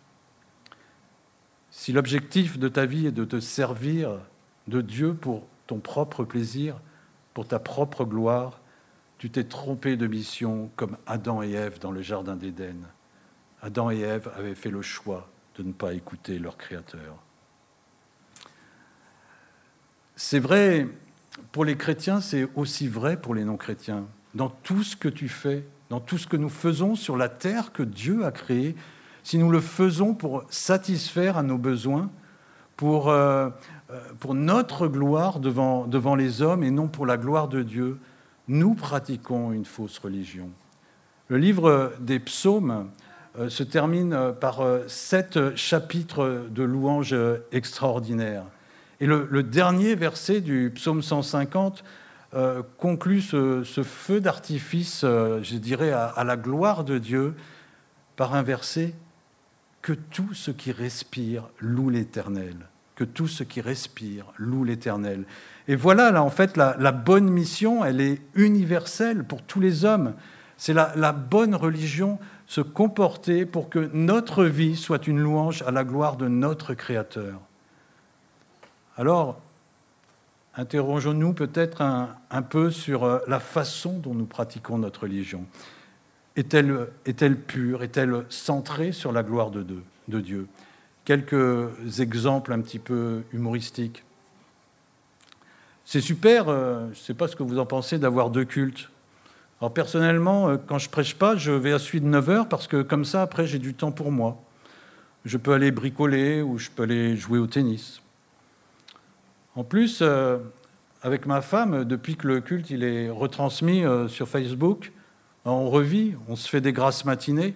Si 1.72 1.94
l'objectif 1.94 2.60
de 2.60 2.68
ta 2.68 2.86
vie 2.86 3.08
est 3.08 3.14
de 3.14 3.24
te 3.24 3.40
servir 3.40 4.20
de 4.68 4.82
Dieu 4.82 5.14
pour 5.14 5.48
ton 5.66 5.80
propre 5.80 6.26
plaisir, 6.26 6.76
pour 7.34 7.48
ta 7.48 7.60
propre 7.60 8.04
gloire, 8.04 8.60
tu 9.18 9.30
t'es 9.30 9.46
trompé 9.46 9.96
de 9.96 10.08
mission 10.08 10.70
comme 10.76 10.98
Adam 11.06 11.42
et 11.42 11.54
Ève 11.54 11.80
dans 11.80 11.92
le 11.92 12.02
Jardin 12.02 12.36
d'Éden. 12.36 12.86
Adam 13.62 13.92
et 13.92 14.02
Ève 14.02 14.30
avaient 14.36 14.56
fait 14.56 14.72
le 14.72 14.82
choix 14.82 15.30
de 15.58 15.64
ne 15.64 15.72
pas 15.74 15.94
écouter 15.94 16.40
leur 16.40 16.58
Créateur. 16.58 17.18
C'est 20.16 20.40
vrai 20.40 20.88
pour 21.52 21.66
les 21.66 21.78
chrétiens, 21.78 22.22
c'est 22.22 22.48
aussi 22.56 22.88
vrai 22.88 23.20
pour 23.20 23.36
les 23.36 23.44
non-chrétiens 23.44 24.06
dans 24.34 24.50
tout 24.50 24.84
ce 24.84 24.96
que 24.96 25.10
tu 25.10 25.30
fais, 25.30 25.66
dans 25.90 26.00
tout 26.00 26.18
ce 26.18 26.28
que 26.28 26.38
nous 26.38 26.50
faisons 26.50 26.96
sur 26.96 27.18
la 27.18 27.30
terre 27.30 27.72
que 27.72 27.84
Dieu 27.84 28.26
a 28.26 28.32
créée, 28.32 28.76
si 29.24 29.38
nous 29.38 29.52
le 29.52 29.60
faisons 29.60 30.14
pour 30.14 30.44
satisfaire 30.50 31.38
à 31.38 31.44
nos 31.44 31.58
besoins, 31.58 32.10
pour, 32.76 33.10
euh, 33.10 33.50
euh, 33.90 34.00
pour 34.20 34.36
notre 34.36 34.88
gloire 34.88 35.40
devant, 35.40 35.86
devant 35.86 36.16
les 36.16 36.42
hommes 36.42 36.64
et 36.64 36.72
non 36.72 36.88
pour 36.88 37.06
la 37.06 37.18
gloire 37.18 37.48
de 37.48 37.64
Dieu, 37.64 38.00
nous 38.48 38.76
pratiquons 38.76 39.52
une 39.52 39.66
fausse 39.66 39.98
religion. 39.98 40.50
Le 41.28 41.38
livre 41.38 41.94
des 42.00 42.20
psaumes 42.20 42.90
se 43.50 43.64
termine 43.64 44.14
euh, 44.14 44.32
par 44.32 44.62
sept 44.88 45.56
chapitres 45.56 46.48
de 46.50 46.64
louanges 46.64 47.16
extraordinaires. 47.52 48.46
Et 49.00 49.06
le, 49.06 49.44
dernier 49.44 49.96
verset 49.96 50.42
du 50.42 50.72
psaume 50.74 51.02
150 51.04 51.84
conclut 52.78 53.22
ce, 53.22 53.64
feu 53.84 54.20
d'artifice, 54.20 55.02
je 55.04 55.56
dirais, 55.58 55.92
à 55.92 56.24
la 56.24 56.36
gloire 56.36 56.84
de 56.84 56.98
Dieu, 56.98 57.36
par 58.16 58.34
un 58.34 58.42
verset 58.42 58.96
que 59.82 59.94
tout 59.94 60.34
ce 60.34 60.52
qui 60.52 60.74
respire 60.74 61.44
loue 61.60 61.90
l'Éternel. 61.90 62.56
Que 62.96 63.06
tout 63.06 63.28
ce 63.28 63.44
qui 63.44 63.62
respire 63.62 64.26
loue 64.38 64.66
l'Éternel. 64.66 65.24
Et 65.70 65.78
voilà, 65.78 66.12
là, 66.12 66.24
en 66.24 66.30
fait, 66.30 66.58
la, 66.58 66.92
bonne 66.92 67.30
mission, 67.30 67.86
elle 67.86 68.02
est 68.02 68.20
universelle 68.36 69.24
pour 69.24 69.44
tous 69.44 69.62
les 69.62 69.86
hommes. 69.86 70.14
C'est 70.58 70.74
la, 70.74 71.12
bonne 71.12 71.54
religion, 71.54 72.18
se 72.48 72.62
comporter 72.62 73.46
pour 73.46 73.70
que 73.70 73.90
notre 73.94 74.44
vie 74.44 74.76
soit 74.76 75.08
une 75.08 75.20
louange 75.20 75.62
à 75.62 75.72
la 75.72 75.84
gloire 75.84 76.18
de 76.18 76.28
notre 76.28 76.74
Créateur. 76.74 77.40
Alors, 78.98 79.40
interrogeons-nous 80.56 81.34
peut-être 81.34 81.82
un, 81.82 82.42
peu 82.42 82.72
sur 82.72 83.04
euh, 83.04 83.20
la 83.28 83.40
façon 83.40 84.00
dont 84.00 84.16
nous 84.16 84.26
pratiquons 84.26 84.80
notre 84.80 85.02
religion. 85.02 85.46
Est-elle 86.36 86.88
est 87.06 87.30
pure? 87.30 87.84
Est-elle 87.84 88.26
centrée 88.30 88.92
sur 88.92 89.12
la 89.12 89.22
gloire 89.22 89.52
de, 89.52 89.66
de 90.08 90.22
Dieu? 90.22 90.48
Quelques 91.06 92.00
exemples 92.00 92.52
un 92.52 92.62
petit 92.62 92.80
peu 92.80 93.22
humoristiques. 93.32 94.04
C'est 95.86 96.02
super, 96.02 96.50
euh, 96.50 96.86
je 96.88 97.00
ne 97.00 97.04
sais 97.06 97.14
pas 97.14 97.30
ce 97.30 97.36
que 97.38 97.44
vous 97.44 97.60
en 97.60 97.66
pensez, 97.66 97.98
d'avoir 97.98 98.30
deux 98.30 98.44
cultes. 98.44 98.90
Alors 99.60 99.74
personnellement, 99.74 100.50
euh, 100.50 100.58
quand 100.58 100.78
je 100.78 100.90
prêche 100.90 101.16
pas, 101.16 101.36
je 101.36 101.52
vais 101.52 101.74
à 101.74 101.80
suite 101.80 102.04
de 102.04 102.10
9 102.10 102.30
heures 102.30 102.50
parce 102.50 102.68
que 102.68 102.82
comme 102.82 103.06
ça, 103.06 103.22
après, 103.22 103.48
j'ai 103.48 103.60
du 103.60 103.74
temps 103.74 103.92
pour 103.92 104.12
moi. 104.12 104.42
Je 105.26 105.38
peux 105.38 105.54
aller 105.54 105.72
bricoler 105.72 106.42
ou 106.42 106.58
je 106.58 106.70
peux 106.70 106.84
aller 106.84 107.18
jouer 107.18 107.40
au 107.40 107.48
tennis. 107.48 108.02
En 109.56 109.64
plus, 109.64 110.00
euh, 110.02 110.38
avec 111.02 111.26
ma 111.26 111.42
femme, 111.42 111.86
depuis 111.86 112.16
que 112.16 112.28
le 112.28 112.42
culte 112.42 112.72
est 112.72 113.10
retransmis 113.10 113.84
sur 114.08 114.28
Facebook, 114.28 114.92
on 115.46 115.70
revit, 115.70 116.16
on 116.28 116.36
se 116.36 116.50
fait 116.50 116.62
des 116.62 116.74
grasses 116.74 117.06
matinées, 117.06 117.54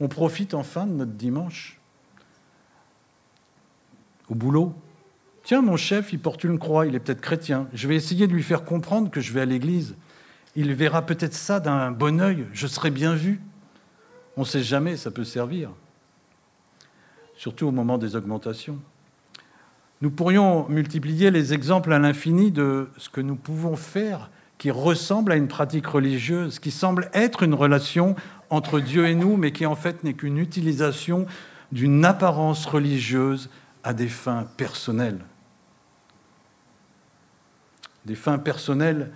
on 0.00 0.08
profite 0.08 0.54
enfin 0.54 0.86
de 0.86 0.92
notre 0.92 1.12
dimanche. 1.12 1.78
Au 4.28 4.34
boulot, 4.34 4.74
tiens, 5.44 5.62
mon 5.62 5.76
chef, 5.76 6.12
il 6.12 6.18
porte 6.18 6.44
une 6.44 6.58
croix, 6.58 6.86
il 6.86 6.94
est 6.94 7.00
peut-être 7.00 7.20
chrétien, 7.20 7.68
je 7.72 7.88
vais 7.88 7.96
essayer 7.96 8.26
de 8.26 8.32
lui 8.32 8.42
faire 8.42 8.64
comprendre 8.64 9.10
que 9.10 9.20
je 9.20 9.32
vais 9.32 9.40
à 9.40 9.46
l'église. 9.46 9.94
Il 10.58 10.74
verra 10.74 11.06
peut-être 11.06 11.34
ça 11.34 11.60
d'un 11.60 11.92
bon 11.92 12.20
œil, 12.20 12.44
je 12.52 12.66
serai 12.66 12.90
bien 12.90 13.14
vu. 13.14 13.40
On 14.36 14.40
ne 14.40 14.44
sait 14.44 14.64
jamais, 14.64 14.96
ça 14.96 15.12
peut 15.12 15.22
servir, 15.22 15.70
surtout 17.36 17.68
au 17.68 17.70
moment 17.70 17.96
des 17.96 18.16
augmentations. 18.16 18.80
Nous 20.00 20.10
pourrions 20.10 20.68
multiplier 20.68 21.30
les 21.30 21.54
exemples 21.54 21.92
à 21.92 22.00
l'infini 22.00 22.50
de 22.50 22.88
ce 22.96 23.08
que 23.08 23.20
nous 23.20 23.36
pouvons 23.36 23.76
faire 23.76 24.30
qui 24.58 24.72
ressemble 24.72 25.30
à 25.30 25.36
une 25.36 25.46
pratique 25.46 25.86
religieuse, 25.86 26.58
qui 26.58 26.72
semble 26.72 27.08
être 27.14 27.44
une 27.44 27.54
relation 27.54 28.16
entre 28.50 28.80
Dieu 28.80 29.06
et 29.06 29.14
nous, 29.14 29.36
mais 29.36 29.52
qui 29.52 29.64
en 29.64 29.76
fait 29.76 30.02
n'est 30.02 30.14
qu'une 30.14 30.38
utilisation 30.38 31.26
d'une 31.70 32.04
apparence 32.04 32.66
religieuse 32.66 33.48
à 33.84 33.94
des 33.94 34.08
fins 34.08 34.48
personnelles. 34.56 35.20
Des 38.06 38.16
fins 38.16 38.38
personnelles, 38.38 39.12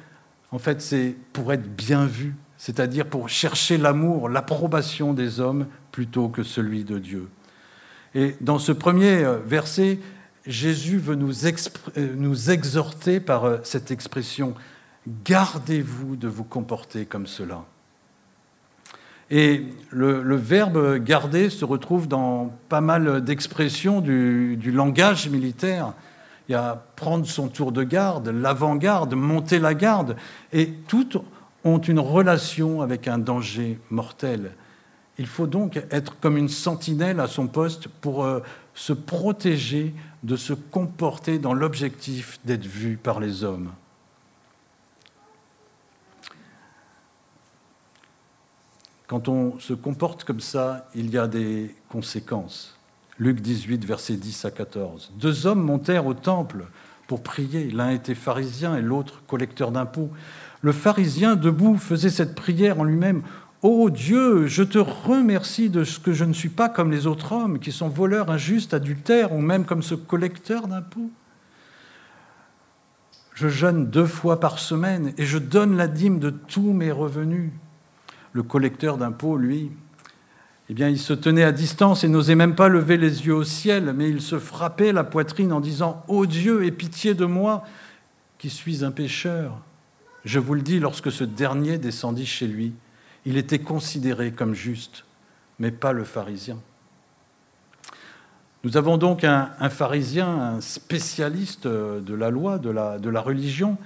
en 0.52 0.59
fait, 0.59 0.80
c'est 0.80 1.16
pour 1.32 1.52
être 1.52 1.75
bien 1.75 2.06
vu, 2.06 2.37
c'est-à-dire 2.59 3.06
pour 3.06 3.28
chercher 3.28 3.78
l'amour, 3.78 4.28
l'approbation 4.28 5.14
des 5.14 5.40
hommes 5.40 5.66
plutôt 5.90 6.28
que 6.28 6.42
celui 6.42 6.85
de 6.85 6.99
Dieu. 6.99 7.28
Et 8.14 8.37
dans 8.40 8.59
ce 8.59 8.73
premier 8.73 9.25
euh, 9.25 9.38
verset, 9.44 9.99
Jésus 10.47 10.99
veut 10.99 11.14
nous, 11.14 11.47
euh, 11.47 12.35
exhorter 12.49 13.21
par 13.21 13.44
euh, 13.44 13.59
cette 13.62 13.90
expression 13.90 14.54
Gardez-vous 15.25 16.14
de 16.14 16.28
vous 16.28 16.44
comporter 16.44 17.06
comme 17.06 17.26
cela. 17.26 17.64
Et 19.30 19.64
le, 19.90 20.37
verbe 20.37 20.99
garder 20.99 21.50
se 21.50 21.64
retrouve 21.64 22.06
dans 22.06 22.56
pas 22.68 22.80
mal 22.80 23.25
d'expressions 23.25 24.00
du, 24.00 24.56
langage 24.73 25.28
militaire. 25.28 25.94
Il 26.49 26.52
y 26.52 26.54
a 26.54 26.84
prendre 26.96 27.26
son 27.26 27.49
tour 27.49 27.72
de 27.72 27.82
garde, 27.82 28.28
l'avant-garde, 28.28 29.14
monter 29.14 29.58
la 29.58 29.75
garde, 29.75 30.16
et 30.52 30.72
toutes 30.88 31.18
ont 31.64 31.78
une 31.78 32.00
relation 32.00 32.82
avec 32.82 33.08
un 33.08 33.18
danger 33.18 33.78
mortel. 33.90 34.52
Il 35.18 35.26
faut 35.26 35.46
donc 35.46 35.76
être 35.90 36.18
comme 36.20 36.37
une 36.37 36.49
sentinelle 36.49 37.20
à 37.20 37.28
son 37.28 37.46
poste 37.46 37.87
pour 37.88 38.25
euh, 38.25 38.40
se 38.75 38.92
protéger 38.92 39.94
de 40.22 40.37
se 40.37 40.52
comporter 40.52 41.38
dans 41.38 41.54
l'objectif 41.54 42.40
d'être 42.44 42.66
vu 42.66 42.96
par 42.96 43.20
les 43.20 43.44
hommes. 43.44 43.72
Quand 49.06 49.28
on 49.28 49.58
se 49.58 49.75
comporte 49.75 50.25
comme 50.25 50.40
ça, 50.40 50.88
il 50.94 51.11
y 51.11 51.18
a 51.18 51.28
des 51.28 51.75
conséquences. 51.90 52.78
Luc 53.23 53.41
18, 53.41 53.85
versets 53.85 54.17
10 54.17 54.47
à 54.47 54.50
14. 54.50 55.12
Deux 55.14 55.47
hommes 55.47 55.62
montèrent 55.62 56.07
au 56.07 56.14
temple 56.14 56.64
pour 57.07 57.23
prier. 57.23 57.71
L'un 57.71 57.91
était 57.91 58.17
pharisien 58.17 58.76
et 58.76 58.83
l'autre 58.83 59.23
collecteur 59.29 59.71
d'impôts. 59.71 60.11
Le 60.61 60.73
pharisien, 60.73 61.37
debout, 61.37 61.76
faisait 61.76 62.11
cette 62.11 62.35
prière 62.35 62.81
en 62.81 62.85
lui-même. 62.85 63.23
Ô 63.62 63.91
Dieu, 63.91 64.49
je 64.49 64.64
te 64.64 64.79
remercie 64.79 65.71
de 65.71 65.85
ce 65.85 66.00
que 66.00 66.12
je 66.12 66.25
ne 66.25 66.33
suis 66.33 66.49
pas 66.49 66.69
comme 66.69 66.91
les 66.91 67.07
autres 67.07 67.31
hommes 67.31 67.61
qui 67.61 67.71
sont 67.71 67.88
voleurs, 67.88 68.29
injustes, 68.29 68.75
adultères, 68.75 69.33
ou 69.33 69.38
même 69.38 69.67
comme 69.67 69.85
ce 69.85 69.95
collecteur 69.95 70.67
d'impôts. 70.67 71.12
Je 73.35 73.47
jeûne 73.47 73.87
deux 73.87 74.07
fois 74.07 74.41
par 74.41 74.59
semaine 74.59 75.12
et 75.17 75.26
je 75.26 75.38
donne 75.38 75.76
la 75.76 75.87
dîme 75.87 76.19
de 76.19 76.31
tous 76.31 76.73
mes 76.73 76.91
revenus 76.91 77.52
le 78.33 78.43
collecteur 78.43 78.97
d'impôts, 78.97 79.37
lui, 79.37 79.71
eh 80.69 80.75
bien, 80.75 80.88
il 80.88 80.99
se 80.99 81.12
tenait 81.12 81.42
à 81.42 81.52
distance 81.52 82.04
et 82.04 82.09
n'osait 82.09 82.35
même 82.35 82.54
pas 82.54 82.69
lever 82.69 82.97
les 82.97 83.26
yeux 83.26 83.35
au 83.35 83.45
ciel, 83.45 83.92
mais 83.95 84.09
il 84.09 84.23
se 84.23 84.38
frappait 84.38 84.92
la 84.92 85.04
poitrine 85.04 85.52
en 85.52 85.61
disant 85.61 86.04
Ô 86.09 86.25
Dieu, 86.25 86.64
aie 86.64 86.71
pitié 86.71 87.14
de 87.14 87.25
moi, 87.25 87.64
qui 88.38 88.49
suis 88.49 88.85
un 88.85 88.90
pécheur. 88.90 89.59
Je 90.25 90.38
vous 90.38 90.54
le 90.54 90.62
dis, 90.62 90.78
lorsque 90.78 91.11
ce 91.11 91.25
dernier 91.25 91.78
descendit 91.78 92.26
chez 92.26 92.47
lui, 92.47 92.73
il 93.26 93.37
était 93.37 93.59
considéré 93.59 94.33
comme 94.33 94.54
juste, 94.54 95.04
mais 95.59 95.71
pas 95.71 95.92
le 95.92 96.04
pharisien. 96.04 96.59
Nous 98.64 98.76
avons 98.76 98.97
donc 98.97 99.25
un, 99.25 99.50
pharisien, 99.71 100.28
un 100.28 100.61
spécialiste 100.61 101.66
de 101.66 102.14
la 102.14 102.31
loi, 102.31 102.59
de 102.59 102.71
la, 102.71 103.00
de 103.00 103.11
la 103.11 103.21
religion, 103.21 103.76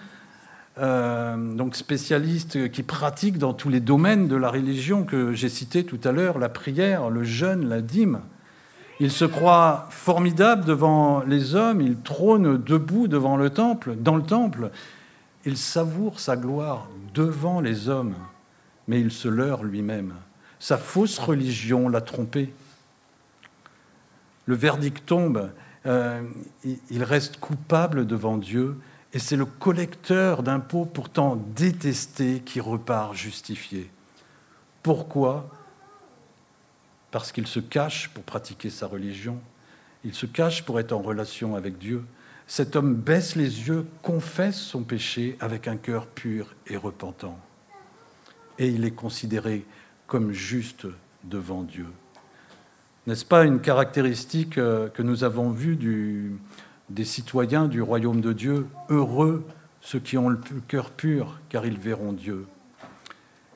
euh, 0.79 1.37
donc 1.55 1.75
spécialiste 1.75 2.71
qui 2.71 2.83
pratique 2.83 3.39
dans 3.39 3.55
tous 3.55 3.71
les 3.71 3.81
domaines 3.81 4.29
de 4.29 4.37
la 4.37 4.51
religion 4.51 5.05
que 5.05 5.33
j'ai 5.33 5.49
cité 5.49 5.85
tout 5.85 6.01
à 6.05 6.13
l'heure, 6.13 6.39
la 6.39 6.51
prière, 6.51 7.09
le 7.09 7.25
jeûne, 7.25 7.69
la 7.69 7.81
dîme. 7.81 8.21
Il 9.01 9.11
se 9.11 9.25
croit 9.25 9.87
formidable 9.91 10.65
devant 10.65 11.23
les 11.23 11.55
hommes, 11.55 11.81
il 11.81 11.97
trône 11.97 12.63
debout 12.63 13.09
devant 13.09 13.37
le 13.37 13.51
temple, 13.51 13.95
dans 13.97 14.17
le 14.17 14.23
temple. 14.23 14.71
Il 15.47 15.57
savoure 15.57 16.21
sa 16.21 16.37
gloire 16.37 16.89
devant 17.15 17.61
les 17.61 17.89
hommes, 17.89 18.15
mais 18.87 19.01
il 19.01 19.11
se 19.11 19.29
leurre 19.29 19.65
lui-même. 19.65 20.13
Sa 20.59 20.77
fausse 20.77 21.19
religion 21.19 21.89
l'a 21.89 22.01
trompé. 22.03 22.53
Le 24.45 24.55
verdict 24.55 25.07
tombe, 25.07 25.51
euh, 25.87 26.23
il 26.91 27.03
reste 27.03 27.39
coupable 27.39 28.07
devant 28.07 28.37
Dieu 28.37 28.77
et 29.17 29.19
c'est 29.19 29.37
le 29.37 29.47
collecteur 29.47 30.43
d'impôts 30.43 30.85
pourtant 30.85 31.37
détesté 31.37 32.43
qui 32.45 32.61
repart 32.61 33.15
justifié. 33.15 33.91
Pourquoi? 34.83 35.49
Parce 37.11 37.33
qu'il 37.33 37.47
se 37.47 37.59
cache 37.59 38.11
pour 38.11 38.25
pratiquer 38.25 38.69
sa 38.69 38.87
religion, 38.87 39.41
il 40.05 40.13
se 40.13 40.27
cache 40.27 40.67
pour 40.67 40.79
être 40.81 40.93
en 40.93 41.01
relation 41.01 41.57
avec 41.57 41.79
Dieu. 41.79 42.05
Cet 42.47 42.77
homme 42.77 42.95
baisse 42.95 43.37
les 43.37 43.69
yeux, 43.69 43.87
confesse 44.03 44.61
son 44.61 44.83
péché 44.83 45.39
avec 45.41 45.67
un 45.67 45.79
cœur 45.79 46.09
pur 46.09 46.55
et 46.67 46.77
repentant. 46.77 47.39
Et 48.59 48.69
il 48.69 48.85
est 48.85 48.91
considéré 48.91 49.65
comme 50.07 50.33
juste 50.33 50.87
devant 51.25 51.63
Dieu. 51.63 51.87
N'est-ce 53.07 53.25
pas 53.25 53.45
une 53.45 53.63
caractéristique 53.63 54.59
euh, 54.59 54.91
que 54.91 55.03
nous 55.03 55.25
avons 55.25 55.53
vue 55.53 55.77
du, 55.77 56.37
des 56.91 57.05
citoyens 57.05 57.67
du 57.67 57.83
royaume 57.83 58.21
de 58.21 58.33
Dieu, 58.33 58.67
heureux 58.89 59.45
ceux 59.87 60.01
qui 60.01 60.19
ont 60.19 60.29
le 60.29 60.39
cœur 60.67 60.91
pur, 60.91 61.39
car 61.49 61.65
ils 61.65 61.79
verront 61.79 62.13
Dieu. 62.13 62.47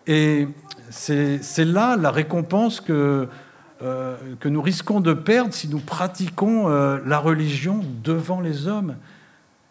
Et 0.07 0.47
c'est 0.91 1.65
là 1.65 1.97
la 1.97 2.13
récompense 2.13 2.81
que, 2.81 3.29
euh, 3.83 4.17
que 4.39 4.49
nous 4.49 4.63
risquons 4.63 5.01
de 5.01 5.13
perdre 5.13 5.53
si 5.53 5.69
nous 5.69 5.81
pratiquons 5.81 6.69
euh, 6.69 6.99
la 7.05 7.19
religion 7.19 7.81
devant 8.05 8.41
les 8.41 8.69
hommes. 8.69 8.95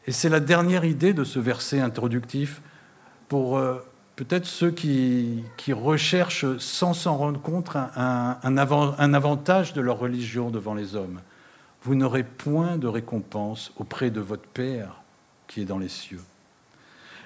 Et 0.05 0.11
c'est 0.11 0.27
la 0.27 0.41
dernière 0.41 0.83
idée 0.83 1.13
de 1.13 1.23
ce 1.23 1.39
verset 1.39 1.79
introductif 1.79 2.61
pour 3.29 3.57
euh, 3.57 3.75
peut-être 4.17 4.45
ceux 4.45 4.71
qui, 4.71 5.43
recherchent 5.71 6.57
sans 6.57 6.93
s'en 6.93 7.15
rendre 7.15 7.39
compte 7.39 7.69
un, 7.75 8.37
un 8.43 9.13
avantage 9.13 9.71
de 9.71 9.79
leur 9.79 9.97
religion 9.97 10.49
devant 10.49 10.73
les 10.73 10.95
hommes. 10.95 11.21
Vous 11.83 11.95
n'aurez 11.95 12.23
point 12.23 12.77
de 12.77 12.87
récompense 12.87 13.71
auprès 13.77 14.11
de 14.11 14.19
votre 14.19 14.47
Père 14.47 15.01
qui 15.47 15.61
est 15.61 15.65
dans 15.65 15.79
les 15.79 15.89
cieux. 15.89 16.21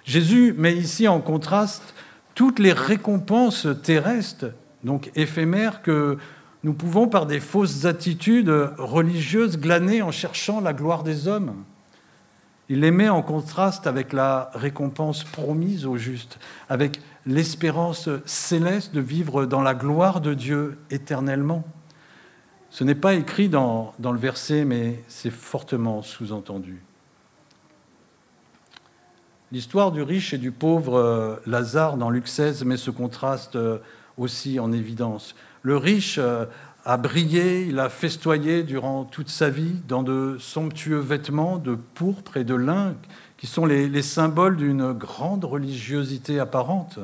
Jésus 0.05 0.53
met 0.57 0.75
ici 0.75 1.07
en 1.07 1.22
contraste 1.22 1.93
toutes 2.36 2.60
les 2.60 2.74
récompenses 2.74 3.67
terrestres, 3.83 4.48
donc 4.83 5.12
éphémères, 5.15 5.81
que 5.81 6.17
nous 6.63 6.74
pouvons, 6.74 7.07
par 7.07 7.25
des 7.25 7.39
fausses 7.39 7.86
attitudes 7.86 8.50
religieuses, 8.77 9.60
glaner 9.60 10.01
en 10.01 10.12
cherchant 10.12 10.62
la 10.62 10.74
gloire 10.74 11.03
des 11.03 11.27
hommes. 11.27 11.63
Il 12.69 12.79
les 12.79 12.91
met 12.91 13.10
en 13.10 13.22
contraste 13.22 13.88
avec 13.88 14.13
la 14.13 14.50
récompense 14.53 15.25
promise 15.25 15.86
aux 15.86 15.98
justes, 15.98 16.39
avec 16.69 17.01
l'espérance 17.25 18.10
céleste 18.25 18.93
de 18.93 19.01
vivre 19.01 19.45
dans 19.45 19.62
la 19.62 19.74
gloire 19.74 20.22
de 20.22 20.33
Dieu 20.33 20.77
éternellement. 20.89 21.63
Ce 22.74 22.84
n'est 22.84 22.96
pas 22.96 23.13
écrit 23.13 23.50
dans, 23.50 23.94
le 24.00 24.18
verset, 24.18 24.65
mais 24.65 25.03
c'est 25.08 25.30
fortement 25.30 26.01
sous-entendu. 26.01 26.82
L'histoire 29.51 29.92
du 29.92 30.01
riche 30.01 30.34
et 30.34 30.39
du 30.39 30.51
pauvre 30.51 30.96
euh, 30.96 31.36
Lazare 31.46 31.98
dans 31.98 32.10
Luc 32.10 32.27
16 32.27 32.65
met 32.65 32.77
ce 32.77 32.89
contraste 32.89 33.58
euh, 33.58 33.77
aussi 34.18 34.60
en 34.60 34.72
évidence. 34.72 35.36
Le 35.62 35.77
riche 35.77 36.18
euh, 36.18 36.48
a 36.84 36.98
brillé, 36.98 37.62
il 37.68 37.77
a 37.77 37.89
festoyé 37.89 38.63
durant 38.63 39.03
toute 39.03 39.30
sa 39.30 39.51
vie 39.51 39.75
dans 39.88 40.01
de 40.01 40.38
somptueux 40.39 40.98
vêtements 40.98 41.60
de 41.60 41.75
pourpre 41.75 42.38
et 42.38 42.44
de 42.44 42.56
lin, 42.56 42.96
qui 43.38 43.46
sont 43.46 43.68
les, 43.68 44.01
symboles 44.01 44.58
d'une 44.58 44.94
grande 44.94 45.46
religiosité 45.46 46.39
apparente. 46.39 46.98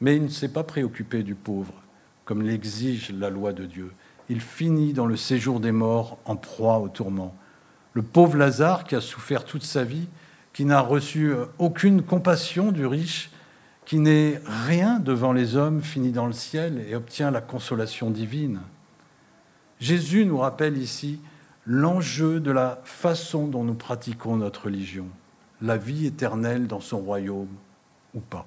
Mais 0.00 0.16
il 0.16 0.22
ne 0.22 0.28
s'est 0.28 0.48
pas 0.48 0.64
préoccupé 0.64 1.22
du 1.22 1.34
pauvre, 1.34 1.74
comme 2.24 2.40
l'exige 2.40 3.10
la 3.10 3.28
loi 3.28 3.52
de 3.52 3.66
Dieu. 3.66 3.92
Il 4.28 4.40
finit 4.40 4.92
dans 4.92 5.06
le 5.06 5.16
séjour 5.16 5.60
des 5.60 5.72
morts 5.72 6.18
en 6.24 6.36
proie 6.36 6.78
au 6.78 6.88
tourment. 6.88 7.34
Le 7.94 8.02
pauvre 8.02 8.36
Lazare, 8.36 8.84
qui 8.84 8.94
a 8.94 9.00
souffert 9.00 9.44
toute 9.44 9.62
sa 9.62 9.84
vie, 9.84 10.08
qui 10.52 10.64
n'a 10.64 10.80
reçu 10.80 11.32
aucune 11.58 12.02
compassion 12.02 12.72
du 12.72 12.84
riche, 12.84 13.30
qui 13.84 13.98
n'est 13.98 14.40
rien 14.46 14.98
devant 15.00 15.32
les 15.32 15.56
hommes, 15.56 15.82
finit 15.82 16.12
dans 16.12 16.26
le 16.26 16.32
ciel 16.32 16.84
et 16.88 16.94
obtient 16.94 17.30
la 17.30 17.40
consolation 17.40 18.10
divine. 18.10 18.60
Jésus 19.80 20.26
nous 20.26 20.38
rappelle 20.38 20.76
ici 20.76 21.20
l'enjeu 21.64 22.40
de 22.40 22.50
la 22.50 22.80
façon 22.84 23.46
dont 23.46 23.64
nous 23.64 23.74
pratiquons 23.74 24.36
notre 24.36 24.64
religion, 24.64 25.06
la 25.62 25.76
vie 25.76 26.06
éternelle 26.06 26.66
dans 26.66 26.80
son 26.80 26.98
royaume 26.98 27.48
ou 28.14 28.20
pas. 28.20 28.46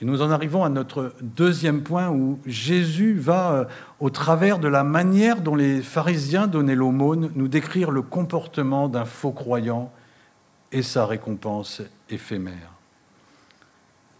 Et 0.00 0.04
nous 0.04 0.22
en 0.22 0.30
arrivons 0.30 0.64
à 0.64 0.68
notre 0.68 1.14
deuxième 1.20 1.82
point 1.82 2.08
où 2.08 2.40
Jésus 2.46 3.14
va, 3.14 3.52
euh, 3.52 3.64
au 4.00 4.10
travers 4.10 4.58
de 4.58 4.66
la 4.66 4.82
manière 4.82 5.40
dont 5.40 5.54
les 5.54 5.82
pharisiens 5.82 6.48
donnaient 6.48 6.74
l'aumône, 6.74 7.30
nous 7.36 7.48
décrire 7.48 7.90
le 7.92 8.02
comportement 8.02 8.88
d'un 8.88 9.04
faux 9.04 9.30
croyant 9.30 9.92
et 10.72 10.82
sa 10.82 11.06
récompense 11.06 11.80
éphémère. 12.10 12.72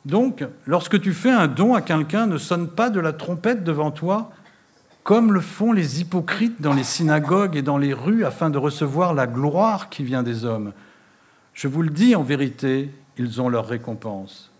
Donc, 0.04 0.44
lorsque 0.66 1.00
tu 1.00 1.12
fais 1.12 1.30
un 1.30 1.48
don 1.48 1.74
à 1.74 1.82
quelqu'un, 1.82 2.26
ne 2.26 2.38
sonne 2.38 2.68
pas 2.68 2.90
de 2.90 3.00
la 3.00 3.12
trompette 3.12 3.64
devant 3.64 3.90
toi, 3.90 4.30
comme 5.02 5.32
le 5.32 5.40
font 5.40 5.72
les 5.72 6.00
hypocrites 6.00 6.62
dans 6.62 6.72
les 6.72 6.84
synagogues 6.84 7.56
et 7.56 7.62
dans 7.62 7.78
les 7.78 7.92
rues, 7.92 8.24
afin 8.24 8.48
de 8.48 8.58
recevoir 8.58 9.12
la 9.12 9.26
gloire 9.26 9.88
qui 9.88 10.04
vient 10.04 10.22
des 10.22 10.44
hommes. 10.44 10.72
Je 11.52 11.68
vous 11.68 11.82
le 11.82 11.90
dis 11.90 12.14
en 12.14 12.22
vérité, 12.22 12.90
ils 13.18 13.40
ont 13.40 13.48
leur 13.48 13.66
récompense. 13.66 14.53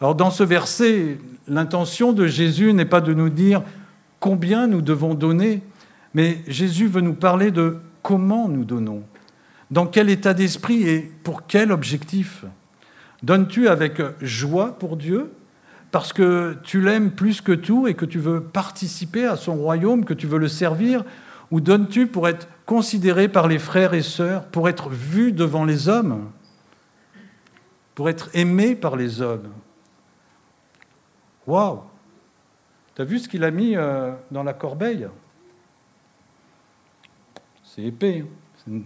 Alors 0.00 0.14
dans 0.14 0.30
ce 0.30 0.42
verset, 0.42 1.18
l'intention 1.46 2.14
de 2.14 2.26
Jésus 2.26 2.72
n'est 2.72 2.86
pas 2.86 3.02
de 3.02 3.12
nous 3.12 3.28
dire 3.28 3.62
combien 4.18 4.66
nous 4.66 4.80
devons 4.80 5.12
donner, 5.12 5.62
mais 6.14 6.38
Jésus 6.46 6.86
veut 6.86 7.02
nous 7.02 7.14
parler 7.14 7.50
de 7.50 7.76
comment 8.02 8.48
nous 8.48 8.64
donnons, 8.64 9.02
dans 9.70 9.86
quel 9.86 10.08
état 10.08 10.32
d'esprit 10.32 10.88
et 10.88 11.12
pour 11.22 11.46
quel 11.46 11.70
objectif. 11.70 12.46
Donnes-tu 13.22 13.68
avec 13.68 14.00
joie 14.22 14.78
pour 14.78 14.96
Dieu 14.96 15.32
parce 15.90 16.14
que 16.14 16.56
tu 16.62 16.80
l'aimes 16.80 17.10
plus 17.10 17.42
que 17.42 17.52
tout 17.52 17.86
et 17.86 17.92
que 17.92 18.06
tu 18.06 18.18
veux 18.18 18.40
participer 18.40 19.26
à 19.26 19.36
son 19.36 19.56
royaume, 19.56 20.06
que 20.06 20.14
tu 20.14 20.26
veux 20.26 20.38
le 20.38 20.48
servir 20.48 21.04
Ou 21.50 21.60
donnes-tu 21.60 22.06
pour 22.06 22.26
être 22.26 22.48
considéré 22.64 23.28
par 23.28 23.48
les 23.48 23.58
frères 23.58 23.92
et 23.92 24.02
sœurs, 24.02 24.44
pour 24.46 24.70
être 24.70 24.88
vu 24.88 25.32
devant 25.32 25.66
les 25.66 25.90
hommes, 25.90 26.30
pour 27.94 28.08
être 28.08 28.30
aimé 28.32 28.74
par 28.74 28.96
les 28.96 29.20
hommes? 29.20 29.50
Waouh 31.50 31.82
T'as 32.94 33.02
vu 33.02 33.18
ce 33.18 33.28
qu'il 33.28 33.42
a 33.42 33.50
mis 33.50 33.76
euh, 33.76 34.12
dans 34.30 34.44
la 34.44 34.52
corbeille? 34.52 35.08
C'est 37.64 37.82
épais, 37.82 38.24
hein. 38.24 38.28
c'est 38.56 38.70
une 38.70 38.84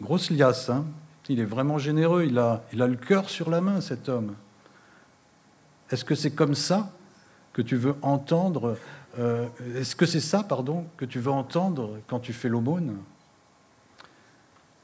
grosse 0.00 0.30
liasse. 0.30 0.70
Hein 0.70 0.86
il 1.28 1.38
est 1.38 1.44
vraiment 1.44 1.76
généreux, 1.76 2.24
il 2.24 2.38
a, 2.38 2.62
le 2.72 2.96
cœur 2.96 3.28
sur 3.28 3.50
la 3.50 3.60
main, 3.60 3.82
cet 3.82 4.08
homme. 4.08 4.34
Est-ce 5.90 6.04
que 6.04 6.14
c'est 6.14 6.30
comme 6.30 6.54
ça 6.54 6.90
que 7.52 7.60
tu 7.60 7.76
veux 7.76 7.94
entendre 8.00 8.78
euh, 9.18 9.46
Est-ce 9.76 9.94
que 9.94 10.06
c'est 10.06 10.20
ça, 10.20 10.42
pardon, 10.42 10.86
que 10.96 11.04
tu 11.04 11.18
veux 11.20 11.30
entendre 11.30 11.98
quand 12.06 12.20
tu 12.20 12.32
fais 12.32 12.48
l'aumône? 12.48 12.96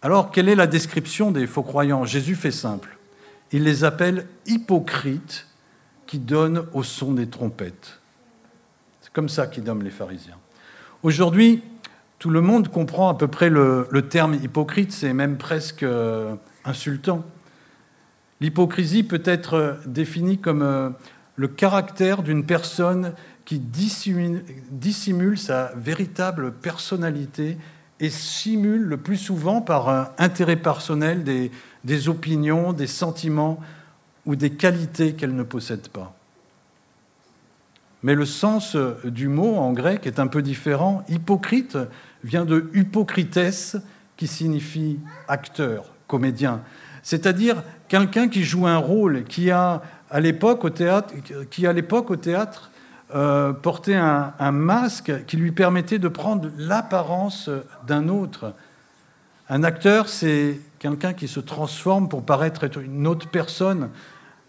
Alors, 0.02 0.30
quelle 0.30 0.48
est 0.50 0.54
la 0.54 0.66
description 0.66 1.30
des 1.30 1.46
faux 1.46 1.62
croyants? 1.62 2.04
Jésus 2.04 2.34
fait 2.34 2.50
simple. 2.50 2.98
Il 3.50 3.64
les 3.64 3.84
appelle 3.84 4.26
hypocrites 4.46 5.47
qui 6.08 6.18
donnent 6.18 6.64
au 6.72 6.82
son 6.82 7.12
des 7.12 7.28
trompettes. 7.28 8.00
C'est 9.02 9.12
comme 9.12 9.28
ça 9.28 9.46
qu'il 9.46 9.62
nomme 9.62 9.82
les 9.82 9.90
pharisiens. 9.90 10.38
Aujourd'hui, 11.04 11.62
tout 12.18 12.30
le 12.30 12.40
monde 12.40 12.68
comprend 12.68 13.10
à 13.10 13.14
peu 13.14 13.28
près 13.28 13.50
le, 13.50 13.86
terme 14.10 14.34
hypocrite, 14.34 14.90
c'est 14.90 15.12
même 15.12 15.36
presque 15.36 15.84
euh, 15.84 16.34
insultant. 16.64 17.24
L'hypocrisie 18.40 19.04
peut 19.04 19.22
être 19.24 19.78
définie 19.86 20.38
comme 20.38 20.62
euh, 20.62 20.90
le 21.36 21.46
caractère 21.46 22.22
d'une 22.22 22.44
personne 22.44 23.12
qui 23.44 23.58
dissimule, 23.60 25.38
sa 25.38 25.72
véritable 25.76 26.52
personnalité 26.52 27.58
et 28.00 28.10
simule 28.10 28.82
le 28.82 28.96
plus 28.96 29.16
souvent 29.16 29.60
par 29.60 29.88
un 29.88 30.10
intérêt 30.18 30.56
personnel 30.56 31.22
des 31.84 32.08
opinions, 32.08 32.72
des 32.72 32.86
sentiments 32.86 33.60
ou 34.28 34.36
des 34.36 34.50
qualités 34.50 35.14
qu'elle 35.14 35.34
ne 35.34 35.42
possède 35.42 35.88
pas. 35.88 36.14
Mais 38.02 38.14
le 38.14 38.26
sens 38.26 38.76
du 39.04 39.26
mot 39.26 39.56
en 39.56 39.72
grec 39.72 40.06
est 40.06 40.20
un 40.20 40.26
peu 40.26 40.42
différent. 40.42 41.02
Hypocrite 41.08 41.78
vient 42.22 42.44
de 42.44 42.70
hypocrites, 42.74 43.78
qui 44.18 44.26
signifie 44.26 45.00
acteur, 45.28 45.86
comédien. 46.06 46.60
C'est-à-dire 47.02 47.62
quelqu'un 47.88 48.28
qui 48.28 48.44
joue 48.44 48.66
un 48.66 48.76
rôle, 48.76 49.24
qui 49.24 49.50
a 49.50 49.80
à 50.10 50.20
l'époque 50.20 50.62
au 50.62 50.70
théâtre, 50.70 51.14
qui 51.50 51.66
à 51.66 51.72
l'époque 51.72 52.10
au 52.10 52.16
théâtre 52.16 52.70
euh, 53.14 53.54
portait 53.54 53.94
un, 53.94 54.34
un, 54.38 54.52
masque 54.52 55.24
qui 55.26 55.38
lui 55.38 55.52
permettait 55.52 55.98
de 55.98 56.08
prendre 56.08 56.50
l'apparence 56.58 57.48
d'un 57.86 58.08
autre. 58.08 58.52
Un 59.48 59.64
acteur, 59.64 60.10
c'est 60.10 60.60
quelqu'un 60.78 61.14
qui 61.14 61.28
se 61.28 61.40
transforme 61.40 62.10
pour 62.10 62.22
paraître 62.22 62.64
être 62.64 62.82
une 62.82 63.06
autre 63.06 63.28
personne. 63.28 63.88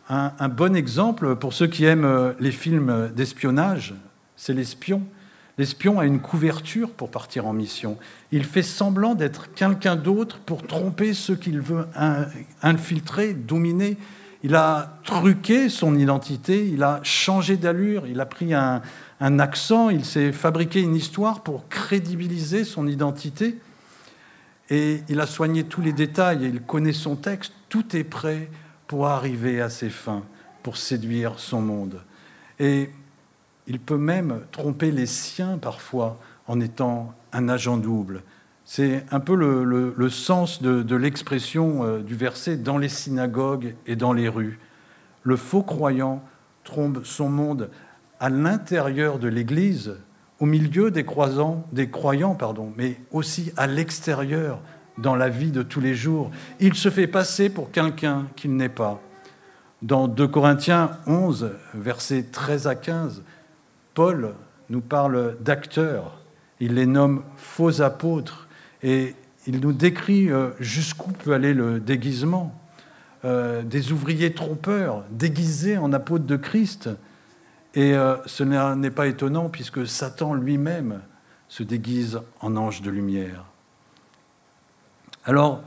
Un, 0.10 0.34
un 0.40 0.50
bon 0.50 0.76
exemple 0.76 1.36
pour 1.36 1.54
ceux 1.54 1.68
qui 1.68 1.86
aiment 1.86 2.34
les 2.40 2.52
films 2.52 3.12
d'espionnage, 3.16 3.94
c'est 4.36 4.54
l'espion. 4.54 5.04
L'espion 5.60 6.00
a 6.00 6.06
une 6.06 6.22
couverture 6.22 6.90
pour 6.90 7.12
partir 7.12 7.46
en 7.46 7.52
mission. 7.52 7.98
Il 8.32 8.46
fait 8.46 8.64
semblant 8.64 9.14
d'être 9.14 9.54
quelqu'un 9.54 9.98
d'autre 9.98 10.40
pour 10.40 10.66
tromper 10.66 11.14
ceux 11.14 11.36
qu'il 11.36 11.60
veut 11.60 11.86
infiltrer, 12.62 13.34
dominer. 13.34 13.98
Il 14.42 14.56
a 14.56 14.98
truqué 15.04 15.68
son 15.68 15.98
identité, 15.98 16.66
il 16.66 16.82
a 16.82 17.02
changé 17.04 17.58
d'allure, 17.58 18.08
il 18.08 18.22
a 18.22 18.26
pris 18.26 18.54
un, 18.54 18.82
accent, 19.20 19.90
il 19.90 20.06
s'est 20.06 20.32
fabriqué 20.32 20.80
une 20.80 20.96
histoire 20.96 21.44
pour 21.44 21.68
crédibiliser 21.68 22.64
son 22.64 22.88
identité. 22.88 23.58
Et 24.70 25.02
il 25.10 25.20
a 25.20 25.28
soigné 25.28 25.66
tous 25.66 25.82
les 25.82 25.92
détails, 25.92 26.46
il 26.46 26.62
connaît 26.62 26.94
son 26.94 27.18
texte, 27.18 27.52
tout 27.68 27.98
est 27.98 28.06
prêt 28.06 28.50
pour 28.90 29.06
arriver 29.06 29.62
à 29.62 29.70
ses 29.70 29.92
fins, 29.92 30.24
pour 30.64 30.76
séduire 30.76 31.38
son 31.38 31.62
monde. 31.62 32.02
Et 32.58 32.90
il 33.68 33.80
peut 33.80 34.00
même 34.00 34.42
tromper 34.52 34.90
les 34.90 35.06
siens 35.06 35.60
parfois 35.60 36.18
en 36.48 36.60
étant 36.60 37.14
un 37.32 37.50
agent 37.50 37.78
double. 37.78 38.24
C'est 38.66 39.06
un 39.12 39.20
peu 39.20 39.36
le, 39.36 40.10
sens 40.10 40.64
de, 40.64 40.96
l'expression 40.96 41.84
euh, 41.84 42.00
du 42.00 42.16
verset 42.16 42.58
dans 42.58 42.80
les 42.80 42.90
synagogues 42.90 43.76
et 43.86 43.96
dans 43.96 44.12
les 44.12 44.28
rues. 44.28 44.60
Le 45.22 45.36
faux 45.36 45.62
croyant 45.62 46.24
trompe 46.64 47.06
son 47.06 47.30
monde 47.30 47.70
à 48.20 48.30
l'intérieur 48.32 49.20
de 49.20 49.28
l'Église, 49.28 49.98
au 50.40 50.48
milieu 50.48 50.90
des, 50.90 51.06
croisants, 51.06 51.64
des 51.72 51.92
croyants, 51.92 52.34
pardon, 52.34 52.74
mais 52.76 53.00
aussi 53.12 53.52
à 53.56 53.68
l'extérieur, 53.68 54.64
dans 55.02 55.16
la 55.16 55.30
vie 55.30 55.52
de 55.52 55.64
tous 55.64 55.80
les 55.80 55.96
jours. 55.96 56.32
Il 56.60 56.76
se 56.76 56.90
fait 56.90 57.08
passer 57.08 57.50
pour 57.50 57.72
quelqu'un 57.72 58.28
qu'il 58.36 58.56
n'est 58.56 58.70
pas. 58.70 59.02
Dans 59.82 60.08
2 60.08 60.28
Corinthiens 60.28 60.92
11, 61.08 61.52
versets 61.74 62.24
13 62.24 62.68
à 62.68 62.76
15, 62.76 63.24
Paul 63.94 64.34
nous 64.70 64.82
parle 64.82 65.38
d'acteurs. 65.42 66.20
Il 66.60 66.76
les 66.76 66.86
nomme 66.86 67.24
faux 67.38 67.82
apôtres 67.82 68.48
et 68.84 69.16
il 69.48 69.62
nous 69.62 69.74
décrit 69.74 70.30
euh, 70.30 70.50
jusqu'où 70.60 71.12
peut 71.12 71.34
aller 71.34 71.54
le 71.54 71.80
déguisement. 71.80 72.54
Euh, 73.26 73.64
des 73.64 73.92
ouvriers 73.92 74.34
trompeurs 74.34 75.04
déguisés 75.12 75.78
en 75.78 75.92
apôtres 75.92 76.26
de 76.26 76.38
Christ. 76.38 76.90
Et 77.76 77.94
euh, 77.94 78.16
ce 78.26 78.44
n'est 78.44 78.92
pas 78.92 79.08
étonnant 79.08 79.50
puisque 79.50 79.86
Satan 79.86 80.34
lui-même 80.34 81.02
se 81.50 81.64
déguise 81.64 82.22
en 82.40 82.56
ange 82.56 82.82
de 82.82 82.90
lumière. 82.90 83.49
Alors, 85.26 85.62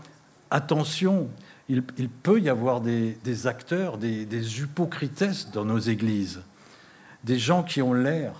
attention, 0.50 1.28
il, 1.68 1.82
peut 1.82 2.40
y 2.40 2.48
avoir 2.48 2.80
des, 2.80 3.46
acteurs, 3.46 3.98
des, 3.98 4.24
des 4.26 4.42
dans 5.52 5.64
nos 5.64 5.78
églises, 5.78 6.40
des 7.24 7.38
gens 7.38 7.62
qui 7.62 7.80
ont 7.82 7.94
l'air, 7.94 8.32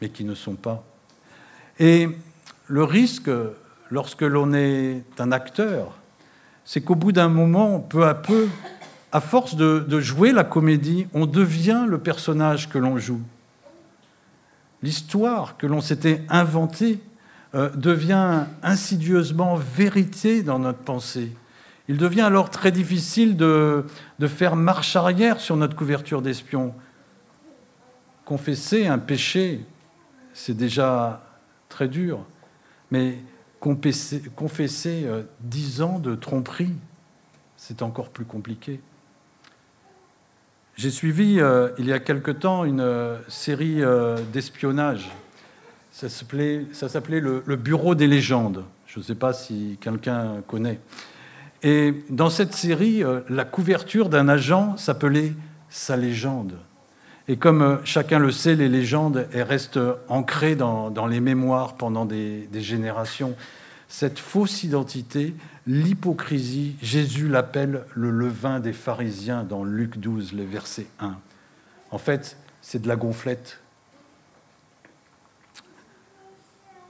mais 0.00 0.08
qui 0.08 0.24
ne 0.24 0.34
sont 0.34 0.56
pas. 0.56 0.84
Et 1.78 2.08
le 2.66 2.84
risque, 2.84 3.30
lorsque 3.90 4.22
l'on 4.22 4.52
est 4.52 5.02
un 5.18 5.32
acteur, 5.32 5.98
c'est 6.64 6.80
qu'au 6.80 6.94
bout 6.94 7.12
d'un 7.12 7.28
moment, 7.28 7.80
peu 7.80 8.06
à 8.06 8.14
peu, 8.14 8.48
à 9.12 9.20
force 9.20 9.54
de, 9.54 10.00
jouer 10.00 10.32
la 10.32 10.44
comédie, 10.44 11.06
on 11.12 11.26
devient 11.26 11.84
le 11.86 11.98
personnage 11.98 12.68
que 12.68 12.78
l'on 12.78 12.98
joue. 12.98 13.20
L'histoire 14.82 15.56
que 15.56 15.66
l'on 15.66 15.80
s'était 15.80 16.22
inventée 16.28 17.00
euh, 17.54 17.70
devient 17.70 18.44
insidieusement 18.62 19.56
vérité 19.56 20.42
dans 20.42 20.58
notre 20.58 20.80
pensée. 20.80 21.32
Il 21.88 21.96
devient 21.98 22.22
alors 22.22 22.50
très 22.50 22.72
difficile 22.72 23.36
de, 23.36 23.84
de 24.18 24.26
faire 24.26 24.56
marche 24.56 24.96
arrière 24.96 25.40
sur 25.40 25.56
notre 25.56 25.76
couverture 25.76 26.22
d'espion. 26.22 26.74
Confesser 28.24 28.86
un 28.86 28.98
péché, 28.98 29.60
c'est 30.32 30.56
déjà 30.56 31.22
très 31.68 31.88
dur, 31.88 32.24
mais 32.90 33.18
confesser, 33.64 34.22
euh, 35.06 35.22
dix 35.40 35.80
ans 35.80 35.98
de 35.98 36.14
tromperie, 36.14 36.74
c'est 37.56 37.82
encore 37.82 38.10
plus 38.10 38.24
compliqué. 38.24 38.80
J'ai 40.76 40.90
suivi 40.90 41.40
euh, 41.40 41.70
il 41.78 41.86
y 41.86 41.92
a 41.92 41.98
quelque 41.98 42.30
temps 42.30 42.64
une 42.64 42.80
euh, 42.80 43.18
série 43.28 43.80
d'espionnage. 44.32 45.10
Ça 45.94 46.08
s'appelait 46.08 47.20
le, 47.20 47.56
Bureau 47.56 47.94
des 47.94 48.08
légendes. 48.08 48.64
Je 48.84 48.98
ne 48.98 49.04
sais 49.04 49.14
pas 49.14 49.32
si 49.32 49.78
quelqu'un 49.80 50.42
connaît. 50.48 50.80
Et 51.62 51.94
dans 52.10 52.30
cette 52.30 52.52
série, 52.52 53.04
la 53.28 53.44
couverture 53.44 54.08
d'un 54.08 54.28
agent 54.28 54.76
s'appelait 54.76 55.34
Sa 55.70 55.96
légende. 55.96 56.54
Et 57.28 57.36
comme 57.36 57.62
euh, 57.62 57.76
chacun 57.84 58.18
le 58.18 58.32
sait, 58.32 58.56
les 58.56 58.68
légendes 58.68 59.26
restent 59.32 59.80
ancrées 60.08 60.56
dans, 60.56 61.06
les 61.06 61.20
mémoires 61.20 61.74
pendant 61.76 62.04
des, 62.04 62.48
générations. 62.54 63.36
Cette 63.86 64.18
fausse 64.18 64.64
identité, 64.64 65.32
l'hypocrisie, 65.66 66.74
Jésus 66.82 67.28
l'appelle 67.28 67.84
le 67.94 68.10
levain 68.10 68.58
des 68.58 68.72
pharisiens 68.72 69.44
dans 69.44 69.62
Luc 69.62 69.98
12, 69.98 70.32
les 70.32 70.44
versets 70.44 70.88
1. 70.98 71.16
En 71.92 71.98
fait, 71.98 72.36
c'est 72.60 72.82
de 72.82 72.88
la 72.88 72.96
gonflette. 72.96 73.60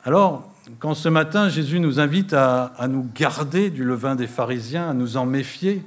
Alors, 0.06 0.52
quand 0.80 0.92
ce 0.92 1.08
matin 1.08 1.48
Jésus 1.48 1.80
nous 1.80 1.98
invite 1.98 2.34
à, 2.34 2.74
nous 2.90 3.08
garder 3.14 3.70
du 3.70 3.84
levain 3.84 4.16
des 4.16 4.26
pharisiens, 4.26 4.90
à 4.90 4.92
nous 4.92 5.16
en 5.16 5.24
méfier, 5.24 5.82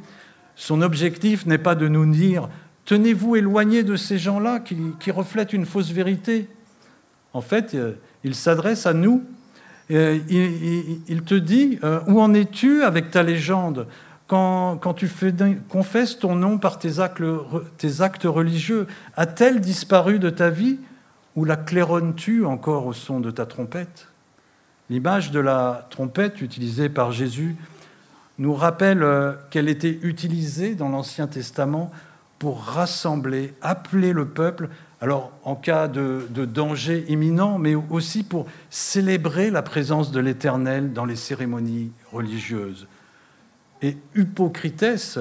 son 0.56 0.82
objectif 0.82 1.46
n'est 1.46 1.60
pas 1.60 1.76
de 1.76 1.88
nous 1.88 2.12
dire 2.12 2.50
Tenez-vous 2.86 3.36
éloigné 3.36 3.84
de 3.84 3.96
ces 3.96 4.18
gens-là 4.18 4.60
qui, 4.60 5.12
reflètent 5.12 5.54
une 5.54 5.68
fausse 5.68 5.92
vérité. 5.92 6.50
En 7.34 7.42
fait, 7.42 7.76
euh, 7.76 7.94
il 8.24 8.34
s'adresse 8.34 8.88
à 8.88 8.94
nous. 8.94 9.24
Euh, 9.92 10.18
il, 11.08 11.22
te 11.22 11.36
dit, 11.36 11.78
euh, 11.84 12.00
où 12.08 12.20
en 12.20 12.34
es-tu 12.34 12.82
avec 12.82 13.12
ta 13.12 13.22
légende 13.22 13.86
quand, 14.26 14.80
tu 14.96 15.08
confesses 15.70 16.18
ton 16.18 16.34
nom 16.36 16.58
par 16.58 16.80
tes 16.80 17.00
actes 17.00 18.24
religieux, 18.24 18.88
a-t-elle 19.16 19.62
disparu 19.62 20.18
de 20.18 20.32
ta 20.32 20.50
vie? 20.50 20.80
Ou 21.38 21.46
la 21.46 21.56
claironnes-tu 21.56 22.46
encore 22.46 22.88
au 22.88 22.94
son 22.94 23.20
de 23.20 23.30
ta 23.30 23.46
trompette? 23.46 24.08
L'image 24.90 25.30
de 25.30 25.40
la 25.40 25.88
trompette 25.92 26.42
utilisée 26.42 26.90
par 26.90 27.12
Jésus 27.12 27.56
nous 28.40 28.56
rappelle 28.56 29.06
qu'elle 29.52 29.70
était 29.70 30.00
utilisée 30.02 30.74
dans 30.74 30.90
l'Ancien 30.90 31.28
Testament 31.28 31.92
pour 32.40 32.62
rassembler, 32.64 33.54
appeler 33.62 34.14
le 34.14 34.26
peuple, 34.26 34.70
alors 35.00 35.32
en 35.44 35.56
cas 35.56 35.88
de, 35.88 36.26
danger 36.34 37.06
imminent, 37.08 37.60
mais 37.60 37.76
aussi 37.76 38.24
pour 38.24 38.48
célébrer 38.72 39.52
la 39.52 39.62
présence 39.62 40.12
de 40.12 40.20
l'Éternel 40.20 40.92
dans 40.92 41.06
les 41.06 41.16
cérémonies 41.16 41.92
religieuses. 42.12 42.88
Et 43.84 43.96
Hypocrites, 44.16 45.20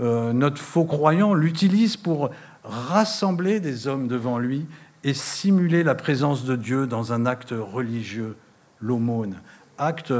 euh, 0.00 0.32
notre 0.32 0.58
faux 0.58 0.84
croyant, 0.84 1.32
l'utilise 1.32 1.96
pour 1.96 2.30
rassembler 2.64 3.60
des 3.60 3.86
hommes 3.86 4.08
devant 4.08 4.38
lui 4.38 4.66
et 5.04 5.14
simuler 5.14 5.84
la 5.84 5.94
présence 5.94 6.44
de 6.44 6.56
Dieu 6.56 6.86
dans 6.86 7.12
un 7.12 7.26
acte 7.26 7.54
religieux, 7.56 8.36
l'aumône, 8.80 9.36
acte 9.78 10.12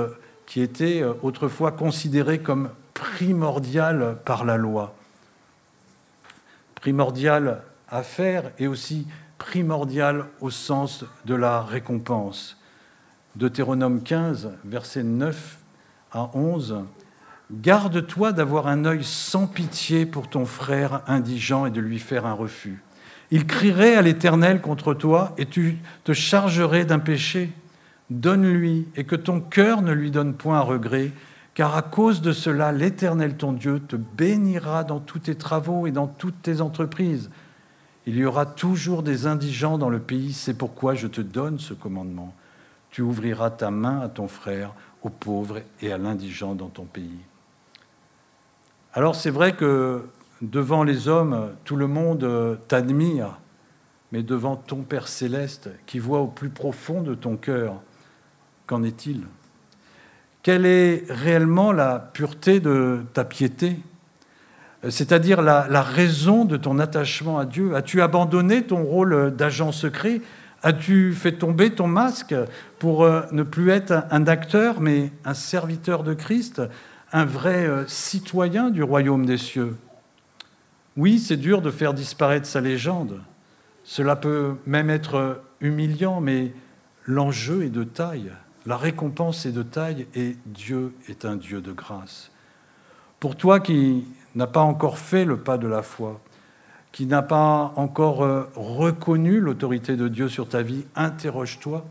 qui 0.47 0.61
était 0.61 1.03
euh, 1.03 1.15
autrefois 1.23 1.73
considéré 1.73 2.39
comme 2.39 2.71
primordial 2.95 4.19
par 4.25 4.45
la 4.45 4.57
loi 4.57 4.95
primordial 6.85 7.63
à 7.89 8.03
faire 8.03 8.51
et 8.59 8.67
aussi 8.67 9.07
primordial 9.39 10.27
au 10.43 10.51
sens 10.51 11.07
de 11.25 11.35
la 11.35 11.63
récompense. 11.63 12.59
Deutéronome 13.37 14.03
15, 14.03 14.51
versets 14.67 15.03
9 15.03 15.57
à 16.13 16.29
11. 16.35 16.85
Garde-toi 17.51 18.33
d'avoir 18.33 18.67
un 18.67 18.85
œil 18.85 19.03
sans 19.03 19.47
pitié 19.47 20.05
pour 20.05 20.29
ton 20.29 20.45
frère 20.45 21.01
indigent 21.07 21.65
et 21.65 21.71
de 21.71 21.81
lui 21.81 21.99
faire 21.99 22.27
un 22.27 22.35
refus. 22.35 22.83
Il 23.35 23.49
crierait 23.49 23.97
à 23.97 24.03
l'Éternel 24.03 24.61
contre 24.61 24.95
toi 24.95 25.35
et 25.39 25.47
tu 25.47 25.79
te 26.05 26.13
chargerais 26.13 26.85
d'un 26.85 27.01
péché. 27.01 27.51
Donne-lui 28.09 28.87
et 28.95 29.03
que 29.03 29.17
ton 29.17 29.41
cœur 29.41 29.83
ne 29.83 29.91
lui 29.91 30.13
donne 30.13 30.35
point 30.35 30.59
à 30.59 30.61
regret, 30.61 31.11
car 31.55 31.75
à 31.75 31.83
cause 31.83 32.23
de 32.23 32.31
cela, 32.31 32.71
l'Éternel 32.71 33.37
ton 33.37 33.53
Dieu 33.53 33.81
te 33.81 33.97
bénira 33.97 34.85
dans 34.85 35.01
tous 35.01 35.19
tes 35.19 35.35
travaux 35.35 35.89
et 35.89 35.91
dans 35.91 36.07
toutes 36.07 36.43
tes 36.43 36.61
entreprises. 36.61 37.29
Il 38.07 38.15
y 38.15 38.25
aura 38.25 38.47
toujours 38.47 39.03
des 39.03 39.27
indigents 39.27 39.79
dans 39.79 39.91
le 39.91 39.99
pays, 39.99 40.33
c'est 40.33 40.55
pourquoi 40.55 40.95
je 40.95 41.09
te 41.09 41.21
donne 41.21 41.59
ce 41.59 41.75
commandement. 41.75 42.33
Tu 42.91 43.03
ouvriras 43.03 43.51
ta 43.51 43.73
main 43.73 43.99
à 43.99 44.09
ton 44.09 44.29
frère, 44.29 44.75
aux 45.03 45.11
pauvres 45.11 45.59
et 45.83 45.93
à 45.93 45.99
l'indigent 45.99 46.55
dans 46.55 46.69
ton 46.69 46.85
pays. 46.85 47.19
Alors 48.93 49.17
c'est 49.17 49.31
vrai 49.31 49.57
que 49.57 50.05
devant 50.51 50.85
les 50.85 51.09
hommes, 51.09 51.51
tout 51.65 51.77
le 51.77 51.87
monde 51.87 52.59
t'admire, 52.69 53.39
mais 54.13 54.23
devant 54.23 54.57
ton 54.57 54.83
Père 54.83 55.09
céleste 55.09 55.71
qui 55.87 55.99
voit 55.99 56.21
au 56.21 56.27
plus 56.27 56.51
profond 56.51 57.03
de 57.03 57.15
ton 57.15 57.37
cœur, 57.37 57.81
qu'en 58.67 58.83
est-il? 58.83 59.23
Quelle 60.43 60.67
est 60.67 61.05
réellement 61.09 61.73
la 61.73 61.99
pureté 61.99 62.61
de 62.61 63.01
ta 63.15 63.25
piété? 63.25 63.79
C'est-à-dire 64.91 65.41
la, 65.41 65.83
raison 65.83 66.45
de 66.45 66.57
ton 66.57 66.79
attachement 66.79 67.39
à 67.39 67.47
Dieu? 67.47 67.75
As-tu 67.75 68.03
abandonné 68.03 68.63
ton 68.63 68.85
rôle 68.85 69.35
d'agent 69.35 69.73
secret? 69.73 70.21
As-tu 70.63 71.13
fait 71.13 71.33
tomber 71.33 71.71
ton 71.71 71.87
masque 71.87 72.35
pour 72.79 73.05
euh, 73.05 73.23
ne 73.33 73.43
plus 73.43 73.71
être 73.71 74.05
un 74.11 74.27
acteur, 74.27 74.81
mais 74.81 75.13
un 75.25 75.35
serviteur 75.35 76.03
de 76.03 76.15
Christ, 76.15 76.63
un 77.13 77.25
vrai 77.25 77.67
euh, 77.67 77.87
citoyen 77.87 78.71
du 78.71 78.83
royaume 78.83 79.27
des 79.27 79.39
cieux? 79.39 79.77
Oui, 80.97 81.19
c'est 81.19 81.37
dur 81.37 81.61
de 81.61 81.71
faire 81.71 81.93
disparaître 81.93 82.47
sa 82.47 82.61
légende. 82.61 83.21
Cela 83.83 84.15
peut 84.15 84.55
même 84.65 84.91
être 84.91 85.41
humiliant, 85.61 86.21
mais 86.21 86.53
l'enjeu 87.05 87.65
est 87.65 87.71
de 87.71 87.83
taille. 87.83 88.31
La 88.65 88.77
récompense 88.77 89.45
est 89.45 89.53
de 89.53 89.63
taille 89.63 90.07
et 90.15 90.37
Dieu 90.47 90.95
est 91.09 91.25
un 91.25 91.37
Dieu 91.37 91.61
de 91.61 91.73
grâce. 91.73 92.31
Pour 93.19 93.37
toi 93.37 93.59
qui 93.59 94.05
n'as 94.37 94.47
pas 94.47 94.61
encore 94.61 94.99
fait 94.99 95.25
le 95.25 95.37
pas 95.37 95.59
de 95.59 95.67
la 95.67 95.83
foi, 95.83 96.21
qui 96.93 97.07
n'a 97.07 97.23
pas 97.23 97.73
encore 97.75 98.23
euh, 98.23 98.45
reconnu 98.55 99.41
l'autorité 99.41 99.97
de 99.97 100.07
Dieu 100.07 100.29
sur 100.29 100.49
ta 100.49 100.63
vie, 100.63 100.85
interroge-toi. 100.95 101.85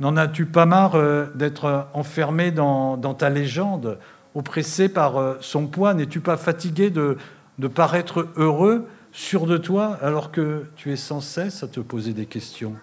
N'en 0.00 0.16
as-tu 0.16 0.46
pas 0.46 0.66
marre 0.66 0.96
euh, 0.96 1.26
d'être 1.36 1.86
enfermé 1.94 2.50
dans, 2.50 2.96
ta 3.14 3.30
légende, 3.30 3.98
oppressé 4.34 4.88
par 4.88 5.16
euh, 5.16 5.34
son 5.40 5.68
poids? 5.68 5.94
N'es-tu 5.94 6.20
pas 6.20 6.36
fatigué 6.36 6.90
de, 6.90 7.16
de 7.58 7.68
paraître 7.68 8.28
heureux, 8.36 8.86
sûr 9.12 9.46
de 9.46 9.56
toi, 9.56 9.98
alors 10.02 10.30
que 10.30 10.66
tu 10.76 10.92
es 10.92 10.96
sans 10.96 11.20
cesse 11.20 11.62
à 11.62 11.68
te 11.68 11.80
poser 11.80 12.12
des 12.12 12.26
questions. 12.26 12.74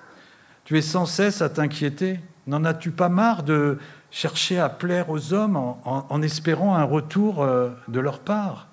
Tu 0.66 0.78
es 0.78 0.82
sans 0.82 1.06
cesse 1.06 1.42
à 1.42 1.50
t'inquiéter. 1.50 2.20
N'en 2.48 2.66
as-tu 2.66 2.92
pas 2.92 3.10
marre 3.10 3.44
de 3.44 3.78
chercher 4.12 4.60
à 4.60 4.70
plaire 4.70 5.10
aux 5.10 5.34
hommes 5.34 5.56
en, 5.56 6.22
espérant 6.22 6.76
un 6.76 6.84
retour 6.84 7.42
euh, 7.44 7.70
de 7.88 8.00
leur 8.00 8.20
part? 8.20 8.68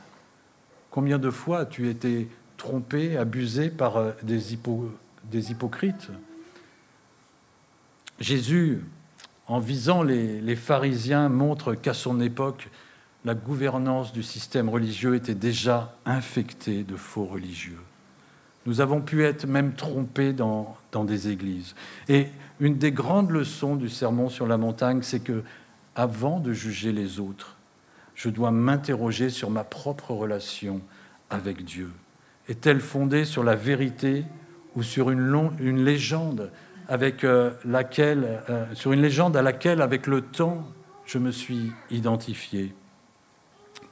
Combien 0.91 1.19
de 1.19 1.31
fois 1.31 1.61
as-tu 1.61 1.89
été 1.89 2.29
trompé, 2.57 3.17
abusé 3.17 3.71
par 3.71 3.97
euh, 3.97 4.13
des, 4.23 4.53
hypocrites? 4.53 6.09
Jésus, 8.19 8.85
en 9.47 9.59
visant 9.59 10.03
les 10.03 10.57
pharisiens, 10.57 11.29
montre 11.29 11.75
qu'à 11.75 11.95
son 11.95 12.21
époque, 12.21 12.69
la 13.25 13.35
gouvernance 13.35 14.13
du 14.13 14.23
système 14.23 14.69
religieux 14.69 15.15
était 15.15 15.35
déjà 15.35 15.95
infectée 16.07 16.85
de 16.85 16.97
faux 16.97 17.27
religieux. 17.27 17.79
Nous 18.67 18.81
avons 18.81 19.01
pu 19.01 19.25
être 19.25 19.47
même 19.47 19.75
trompés 19.75 20.33
dans, 20.33 20.77
dans 20.93 21.05
des 21.05 21.29
églises. 21.29 21.75
Et 22.09 22.29
une 22.61 22.77
des 22.77 22.93
grandes 22.93 23.31
leçons 23.31 23.77
du 23.77 23.89
sermon 23.89 24.29
sur 24.29 24.47
la 24.47 24.57
montagne, 24.57 25.03
c'est 25.03 25.21
que 25.21 25.43
avant 25.95 26.41
de 26.41 26.53
juger 26.53 26.93
les 26.93 27.21
autres, 27.21 27.57
je 28.15 28.29
dois 28.29 28.51
m'interroger 28.51 29.31
sur 29.31 29.51
ma 29.51 29.65
propre 29.65 30.13
relation 30.13 30.81
avec 31.31 31.65
Dieu. 31.65 31.91
Est-elle 32.49 32.81
fondée 32.81 33.25
sur 33.25 33.45
la 33.45 33.55
vérité 33.55 34.25
ou 34.77 34.83
sur 34.83 35.11
une, 35.11 35.51
une 35.59 35.85
légende 35.85 36.51
avec 36.89 37.25
euh, 37.25 37.53
laquelle, 37.65 38.43
euh, 38.51 38.67
sur 38.75 38.93
une 38.93 39.01
légende 39.01 39.37
à 39.37 39.43
laquelle, 39.43 39.81
avec 39.81 40.07
le 40.07 40.23
temps, 40.23 40.67
je 41.07 41.19
me 41.19 41.31
suis 41.31 41.73
identifié? 41.91 42.75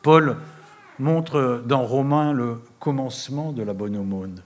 Paul 0.09 0.39
montre 0.99 1.63
dans 1.67 1.85
Romains 1.85 2.33
le 2.33 2.63
commencement 2.81 3.53
de 3.53 3.63
la 3.63 3.75
bonne 3.75 3.95
aumône. 3.95 4.41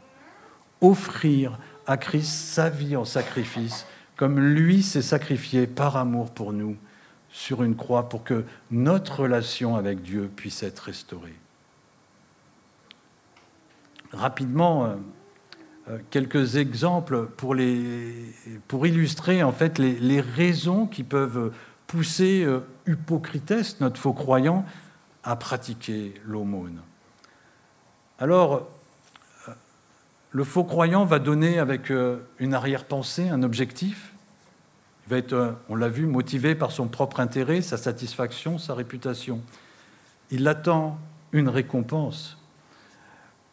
Offrir 0.80 1.56
à 1.86 1.96
Christ 1.96 2.32
sa 2.32 2.68
vie 2.68 2.96
en 2.96 3.04
sacrifice, 3.04 3.86
comme 4.16 4.40
lui 4.40 4.82
s'est 4.82 5.02
sacrifié 5.02 5.68
par 5.68 5.96
amour 5.96 6.32
pour 6.32 6.52
nous 6.52 6.76
sur 7.30 7.62
une 7.62 7.76
croix 7.76 8.08
pour 8.08 8.24
que 8.24 8.44
notre 8.72 9.20
relation 9.20 9.76
avec 9.76 10.02
Dieu 10.02 10.28
puisse 10.34 10.64
être 10.64 10.80
restaurée. 10.80 11.36
Rapidement, 14.10 14.86
euh, 14.86 14.96
euh, 15.90 15.98
quelques 16.10 16.56
exemples 16.56 17.28
pour, 17.36 17.54
pour 18.66 18.84
illustrer 18.84 19.44
en 19.44 19.52
fait 19.52 19.78
les, 19.78 19.92
les, 19.92 20.20
raisons 20.20 20.88
qui 20.88 21.04
peuvent 21.04 21.52
pousser 21.86 22.44
Hypocrites, 22.88 23.76
notre 23.80 24.00
faux 24.00 24.12
croyant, 24.12 24.64
à 25.24 25.36
pratiquer 25.36 26.14
l'aumône. 26.26 26.80
Alors, 28.18 28.68
euh, 29.48 29.52
le 30.30 30.44
faux 30.44 30.64
croyant 30.64 31.04
va 31.04 31.18
donner 31.18 31.58
avec 31.58 31.90
euh, 31.90 32.18
une 32.38 32.54
arrière-pensée 32.54 33.28
un 33.28 33.42
objectif. 33.42 34.12
Il 35.06 35.10
va 35.10 35.18
être, 35.18 35.32
euh, 35.32 35.52
on 35.68 35.74
l'a 35.74 35.88
vu, 35.88 36.06
motivé 36.06 36.54
par 36.54 36.72
son 36.72 36.88
propre 36.88 37.20
intérêt, 37.20 37.62
sa 37.62 37.76
satisfaction, 37.76 38.58
sa 38.58 38.74
réputation. 38.74 39.40
Il 40.30 40.48
attend 40.48 40.98
une 41.32 41.48
récompense. 41.48 42.38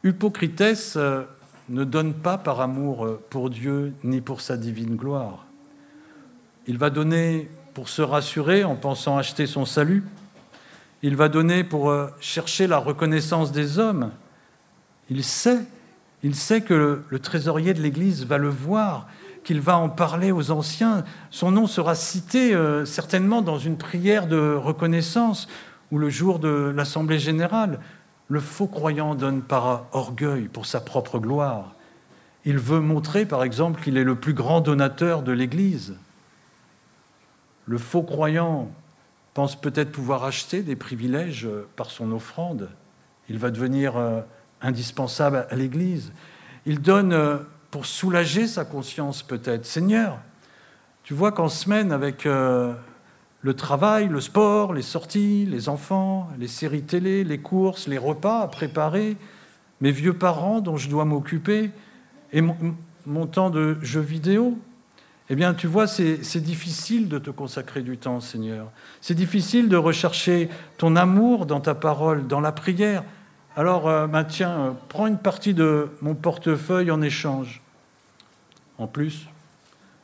Hypocrites 0.03 0.97
ne 1.69 1.83
donne 1.83 2.13
pas 2.13 2.37
par 2.37 2.61
amour 2.61 3.19
pour 3.29 3.49
Dieu 3.49 3.93
ni 4.03 4.21
pour 4.21 4.41
sa 4.41 4.55
divine 4.55 4.95
gloire. 4.95 5.45
Il 6.67 6.77
va 6.77 6.89
donner 6.89 7.49
pour 7.73 7.89
se 7.89 8.01
rassurer 8.01 8.63
en 8.63 8.75
pensant 8.75 9.17
acheter 9.17 9.45
son 9.45 9.65
salut 9.65 10.03
il 11.01 11.15
va 11.15 11.29
donner 11.29 11.63
pour 11.63 11.89
euh, 11.89 12.07
chercher 12.19 12.67
la 12.67 12.77
reconnaissance 12.77 13.51
des 13.51 13.79
hommes. 13.79 14.11
Il 15.09 15.23
sait, 15.23 15.59
il 16.23 16.35
sait 16.35 16.61
que 16.61 17.03
le, 17.09 17.19
trésorier 17.19 17.73
de 17.73 17.81
l'Église 17.81 18.25
va 18.25 18.37
le 18.37 18.49
voir, 18.49 19.07
qu'il 19.43 19.61
va 19.61 19.77
en 19.77 19.89
parler 19.89 20.31
aux 20.31 20.51
anciens. 20.51 21.03
Son 21.31 21.51
nom 21.51 21.67
sera 21.67 21.95
cité 21.95 22.53
euh, 22.53 22.85
certainement 22.85 23.41
dans 23.41 23.57
une 23.57 23.77
prière 23.77 24.27
de 24.27 24.53
reconnaissance 24.53 25.47
ou 25.91 25.97
le 25.97 26.09
jour 26.09 26.39
de 26.39 26.71
l'Assemblée 26.75 27.19
générale. 27.19 27.79
Le 28.27 28.39
faux 28.39 28.67
croyant 28.67 29.15
donne 29.15 29.41
par 29.41 29.85
orgueil 29.91 30.47
pour 30.49 30.65
sa 30.65 30.81
propre 30.81 31.17
gloire. 31.17 31.73
Il 32.45 32.57
veut 32.57 32.79
montrer, 32.79 33.25
par 33.25 33.43
exemple, 33.43 33.81
qu'il 33.81 33.97
est 33.97 34.03
le 34.03 34.15
plus 34.15 34.33
grand 34.33 34.61
donateur 34.61 35.23
de 35.23 35.31
l'Église. 35.31 35.95
Le 37.65 37.77
faux 37.77 38.03
croyant 38.03 38.69
pense 39.39 39.55
peut-être 39.55 39.93
pouvoir 39.93 40.25
acheter 40.25 40.63
des 40.63 40.75
privilèges 40.75 41.45
euh, 41.45 41.65
par 41.77 41.91
son 41.91 42.11
offrande. 42.11 42.67
Il 43.29 43.37
va 43.37 43.51
devenir 43.51 43.95
euh, 43.95 44.19
indispensable 44.61 45.47
à 45.49 45.55
l'Église. 45.55 46.11
Il 46.65 46.81
donne 46.81 47.13
euh, 47.13 47.37
pour 47.71 47.85
soulager 47.85 48.47
sa 48.47 48.65
conscience 48.65 49.23
peut-être. 49.23 49.65
Seigneur, 49.65 50.19
tu 51.03 51.13
vois 51.13 51.31
qu'en 51.31 51.47
semaine, 51.47 51.93
avec 51.93 52.25
le 52.25 53.53
travail, 53.55 54.09
le 54.09 54.19
sport, 54.19 54.73
les 54.73 54.81
sorties, 54.81 55.45
les 55.49 55.69
enfants, 55.69 56.27
les 56.37 56.49
séries 56.49 56.83
télé, 56.83 57.23
les 57.23 57.39
courses, 57.39 57.87
les 57.87 57.97
repas 57.97 58.41
à 58.41 58.47
préparer, 58.49 59.15
mes 59.79 59.91
vieux 59.91 60.17
parents 60.17 60.59
dont 60.59 60.75
je 60.75 60.89
dois 60.89 61.05
m'occuper, 61.05 61.71
et 62.33 62.41
mon 62.41 63.25
temps 63.25 63.49
de 63.49 63.77
jeux 63.81 64.01
vidéo, 64.01 64.59
eh 65.29 65.35
bien, 65.35 65.53
tu 65.53 65.67
vois, 65.67 65.85
c'est 65.85 66.41
difficile 66.41 67.07
de 67.07 67.19
te 67.19 67.29
consacrer 67.29 67.81
du 67.81 67.97
temps, 67.97 68.19
Seigneur. 68.19 68.71
C'est 68.99 69.13
difficile 69.13 69.69
de 69.69 69.77
rechercher 69.77 70.49
ton 70.77 70.95
amour 70.95 71.45
dans 71.45 71.61
ta 71.61 71.75
parole, 71.75 72.25
dans 72.25 72.41
la 72.41 72.51
prière. 72.51 73.03
Alors, 73.55 73.87
euh, 73.87 74.07
bah, 74.07 74.23
tiens, 74.23 74.59
euh, 74.59 74.71
prends 74.87 75.05
une 75.05 75.19
partie 75.19 75.53
de 75.53 75.89
mon 76.01 76.15
portefeuille 76.15 76.89
en 76.89 77.01
échange. 77.01 77.61
En 78.79 78.87
plus, 78.87 79.27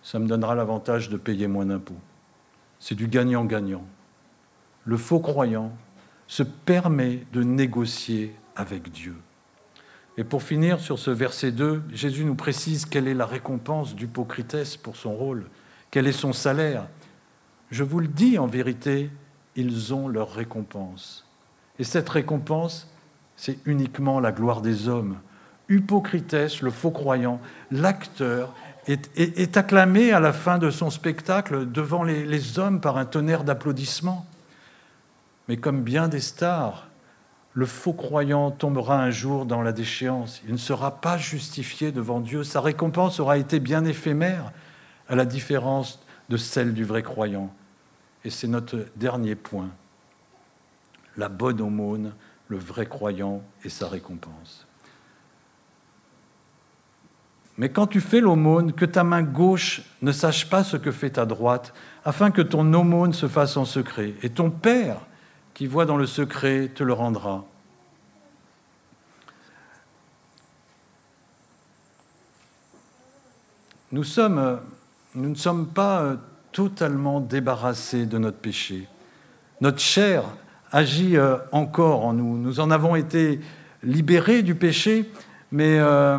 ça 0.04 0.20
me 0.20 0.28
donnera 0.28 0.54
l'avantage 0.54 1.10
de 1.10 1.18
payer 1.18 1.48
moins 1.48 1.66
d'impôts. 1.66 1.98
C'est 2.80 2.96
du 2.96 3.08
gagnant-gagnant. 3.08 3.84
Le 4.84 4.98
faux 4.98 5.20
croyant 5.20 5.72
se 6.28 6.44
permet 6.44 7.26
de 7.34 7.42
négocier 7.42 8.36
avec 8.56 8.92
Dieu. 8.92 9.16
Et 10.18 10.24
pour 10.24 10.44
finir 10.44 10.80
sur 10.80 10.98
ce 10.98 11.12
verset 11.12 11.52
2, 11.52 11.84
Jésus 11.92 12.24
nous 12.24 12.36
précise 12.36 12.86
quelle 12.86 13.08
est 13.08 13.14
la 13.14 13.26
récompense 13.26 13.96
d'Hypocrites 13.96 14.80
pour 14.82 14.96
son 14.96 15.14
rôle, 15.14 15.46
quel 15.92 16.08
est 16.08 16.14
son 16.14 16.32
salaire. 16.32 16.88
Je 17.70 17.84
vous 17.84 18.00
le 18.00 18.08
dis 18.08 18.38
en 18.38 18.48
vérité, 18.48 19.10
ils 19.56 19.94
ont 19.94 20.08
leur 20.08 20.32
récompense. 20.32 21.28
Et 21.80 21.84
cette 21.84 22.08
récompense, 22.08 22.90
c'est 23.36 23.60
uniquement 23.66 24.22
la 24.22 24.32
gloire 24.32 24.62
des 24.62 24.88
hommes. 24.88 25.18
Hypocrites, 25.70 26.62
le 26.62 26.72
faux 26.72 26.92
croyant, 26.92 27.42
l'acteur, 27.72 28.54
est, 28.88 29.58
acclamé 29.58 30.12
à 30.12 30.20
la 30.20 30.32
fin 30.32 30.60
de 30.60 30.70
son 30.70 30.90
spectacle 30.90 31.70
devant 31.70 32.04
les 32.04 32.60
hommes 32.60 32.80
par 32.80 32.98
un 32.98 33.06
tonnerre 33.06 33.44
d'applaudissements. 33.44 34.26
Mais 35.48 35.58
comme 35.58 35.82
bien 35.82 36.08
des 36.08 36.20
stars, 36.20 36.85
le 37.56 37.66
faux 37.66 37.94
croyant 37.94 38.52
tombera 38.52 39.02
un 39.02 39.12
jour 39.12 39.46
dans 39.46 39.62
la 39.62 39.72
déchéance. 39.72 40.42
Il 40.46 40.52
ne 40.52 40.58
sera 40.58 41.00
pas 41.00 41.18
justifié 41.18 41.94
devant 41.94 42.20
Dieu. 42.20 42.44
Sa 42.44 42.60
récompense 42.60 43.22
aura 43.22 43.38
été 43.38 43.62
bien 43.62 43.86
éphémère, 43.86 44.52
à 45.08 45.16
la 45.16 45.26
différence 45.26 46.02
de 46.28 46.36
celle 46.36 46.74
du 46.74 46.84
vrai 46.84 47.02
croyant. 47.02 47.54
Et 48.26 48.30
c'est 48.30 48.50
notre 48.50 48.86
dernier 48.98 49.36
point. 49.36 49.70
La 51.16 51.30
bonne 51.30 51.62
aumône, 51.62 52.14
le 52.50 52.58
vrai 52.58 52.88
croyant 52.88 53.42
et 53.64 53.70
sa 53.70 53.88
récompense. 53.88 54.68
Mais 57.58 57.70
quand 57.70 57.88
tu 57.88 58.02
fais 58.02 58.20
l'aumône, 58.20 58.74
que 58.74 58.84
ta 58.84 59.06
main 59.06 59.24
gauche 59.24 59.82
ne 60.02 60.12
sache 60.12 60.50
pas 60.50 60.66
ce 60.66 60.76
que 60.76 60.92
fait 60.92 61.12
ta 61.12 61.26
droite, 61.26 61.74
afin 62.04 62.32
que 62.32 62.42
ton 62.42 62.74
aumône 62.74 63.14
se 63.14 63.30
fasse 63.30 63.56
en 63.56 63.64
secret. 63.64 64.14
Et 64.24 64.30
ton 64.30 64.52
Père, 64.52 64.98
qui 65.56 65.68
voit 65.68 65.86
dans 65.86 65.98
le 65.98 66.06
secret 66.06 66.70
te 66.76 66.84
le 66.84 66.94
rendra. 66.94 67.46
Nous, 73.94 74.04
sommes, 74.04 74.60
nous 75.16 75.30
ne 75.30 75.36
sommes 75.36 75.68
pas 75.68 76.02
euh, 76.02 76.16
totalement 76.52 77.22
débarrassés 77.22 78.06
de 78.06 78.18
notre 78.18 78.38
péché. 78.38 78.88
Notre 79.62 79.80
chair 79.80 80.26
agit 80.74 81.16
euh, 81.16 81.38
encore 81.54 82.04
en 82.04 82.12
nous. 82.12 82.38
Nous 82.38 82.60
en 82.60 82.70
avons 82.70 82.98
été 82.98 83.40
libérés 83.82 84.44
du 84.44 84.56
péché, 84.56 85.10
mais 85.54 85.80
euh, 85.80 86.18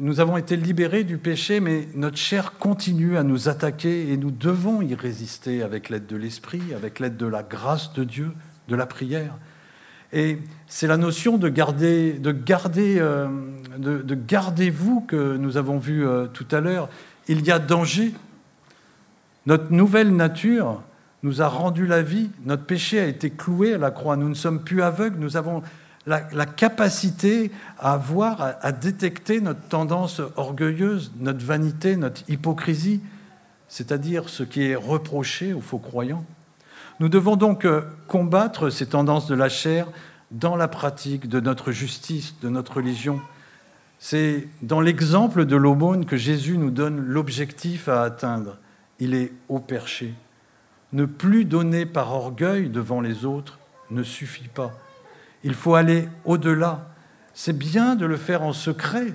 nous 0.00 0.20
avons 0.20 0.36
été 0.36 0.56
libérés 0.56 1.04
du 1.04 1.16
péché, 1.16 1.60
mais 1.60 1.88
notre 1.94 2.18
chair 2.18 2.58
continue 2.58 3.16
à 3.16 3.22
nous 3.22 3.48
attaquer 3.48 4.12
et 4.12 4.18
nous 4.18 4.30
devons 4.30 4.82
y 4.82 4.94
résister 4.94 5.62
avec 5.62 5.88
l'aide 5.88 6.06
de 6.06 6.16
l'Esprit, 6.16 6.74
avec 6.76 7.00
l'aide 7.00 7.16
de 7.16 7.26
la 7.26 7.42
grâce 7.42 7.94
de 7.94 8.04
Dieu 8.04 8.32
de 8.68 8.76
la 8.76 8.86
prière. 8.86 9.34
Et 10.12 10.38
c'est 10.66 10.86
la 10.86 10.96
notion 10.96 11.36
de 11.36 11.48
garder, 11.48 12.12
de 12.14 12.32
garder, 12.32 12.96
euh, 12.98 13.28
de, 13.76 14.14
gardez-vous 14.14 15.02
que 15.02 15.36
nous 15.36 15.56
avons 15.56 15.78
vu 15.78 16.06
euh, 16.06 16.26
tout 16.26 16.46
à 16.50 16.60
l'heure. 16.60 16.88
Il 17.26 17.44
y 17.44 17.50
a 17.50 17.58
danger. 17.58 18.14
Notre 19.46 19.70
nouvelle 19.72 20.14
nature 20.14 20.82
nous 21.22 21.42
a 21.42 21.48
rendu 21.48 21.86
la 21.86 22.02
vie. 22.02 22.30
Notre 22.44 22.64
péché 22.64 23.00
a 23.00 23.06
été 23.06 23.30
cloué 23.30 23.74
à 23.74 23.78
la 23.78 23.90
croix. 23.90 24.16
Nous 24.16 24.28
ne 24.28 24.34
sommes 24.34 24.62
plus 24.62 24.82
aveugles. 24.82 25.18
Nous 25.18 25.36
avons 25.36 25.62
la, 26.06 26.46
capacité 26.46 27.50
à 27.78 27.98
voir, 27.98 28.40
à, 28.40 28.46
à, 28.62 28.72
détecter 28.72 29.42
notre 29.42 29.60
tendance 29.68 30.22
orgueilleuse, 30.36 31.12
notre 31.20 31.44
vanité, 31.44 31.96
notre 31.96 32.22
hypocrisie, 32.30 33.02
c'est-à-dire 33.68 34.30
ce 34.30 34.42
qui 34.42 34.62
est 34.62 34.74
reproché 34.74 35.52
aux 35.52 35.60
faux 35.60 35.78
croyants. 35.78 36.24
Nous 37.00 37.08
devons 37.08 37.36
donc 37.36 37.64
euh, 37.64 37.82
combattre 38.08 38.70
ces 38.70 38.86
tendances 38.86 39.28
de 39.28 39.34
la 39.34 39.48
chair 39.48 39.86
dans 40.30 40.56
la 40.56 40.68
pratique 40.68 41.28
de 41.28 41.40
notre 41.40 41.70
justice, 41.70 42.34
de 42.42 42.48
notre 42.48 42.76
religion. 42.76 43.20
C'est 44.00 44.48
dans 44.62 44.80
l'exemple 44.80 45.44
de 45.44 45.56
l'aumône 45.56 46.06
que 46.06 46.16
Jésus 46.16 46.58
nous 46.58 46.70
donne 46.70 46.98
l'objectif 46.98 47.88
à 47.88 48.02
atteindre. 48.02 48.58
Il 48.98 49.14
est 49.14 49.32
au 49.48 49.60
perché. 49.60 50.14
Ne 50.92 51.04
plus 51.04 51.44
donner 51.44 51.86
par 51.86 52.12
orgueil 52.12 52.68
devant 52.68 53.00
les 53.00 53.24
autres 53.24 53.58
ne 53.90 54.02
suffit 54.02 54.48
pas. 54.48 54.72
Il 55.44 55.54
faut 55.54 55.74
aller 55.74 56.08
au-delà. 56.24 56.88
C'est 57.32 57.56
bien 57.56 57.94
de 57.94 58.06
le 58.06 58.16
faire 58.16 58.42
en 58.42 58.52
secret. 58.52 59.14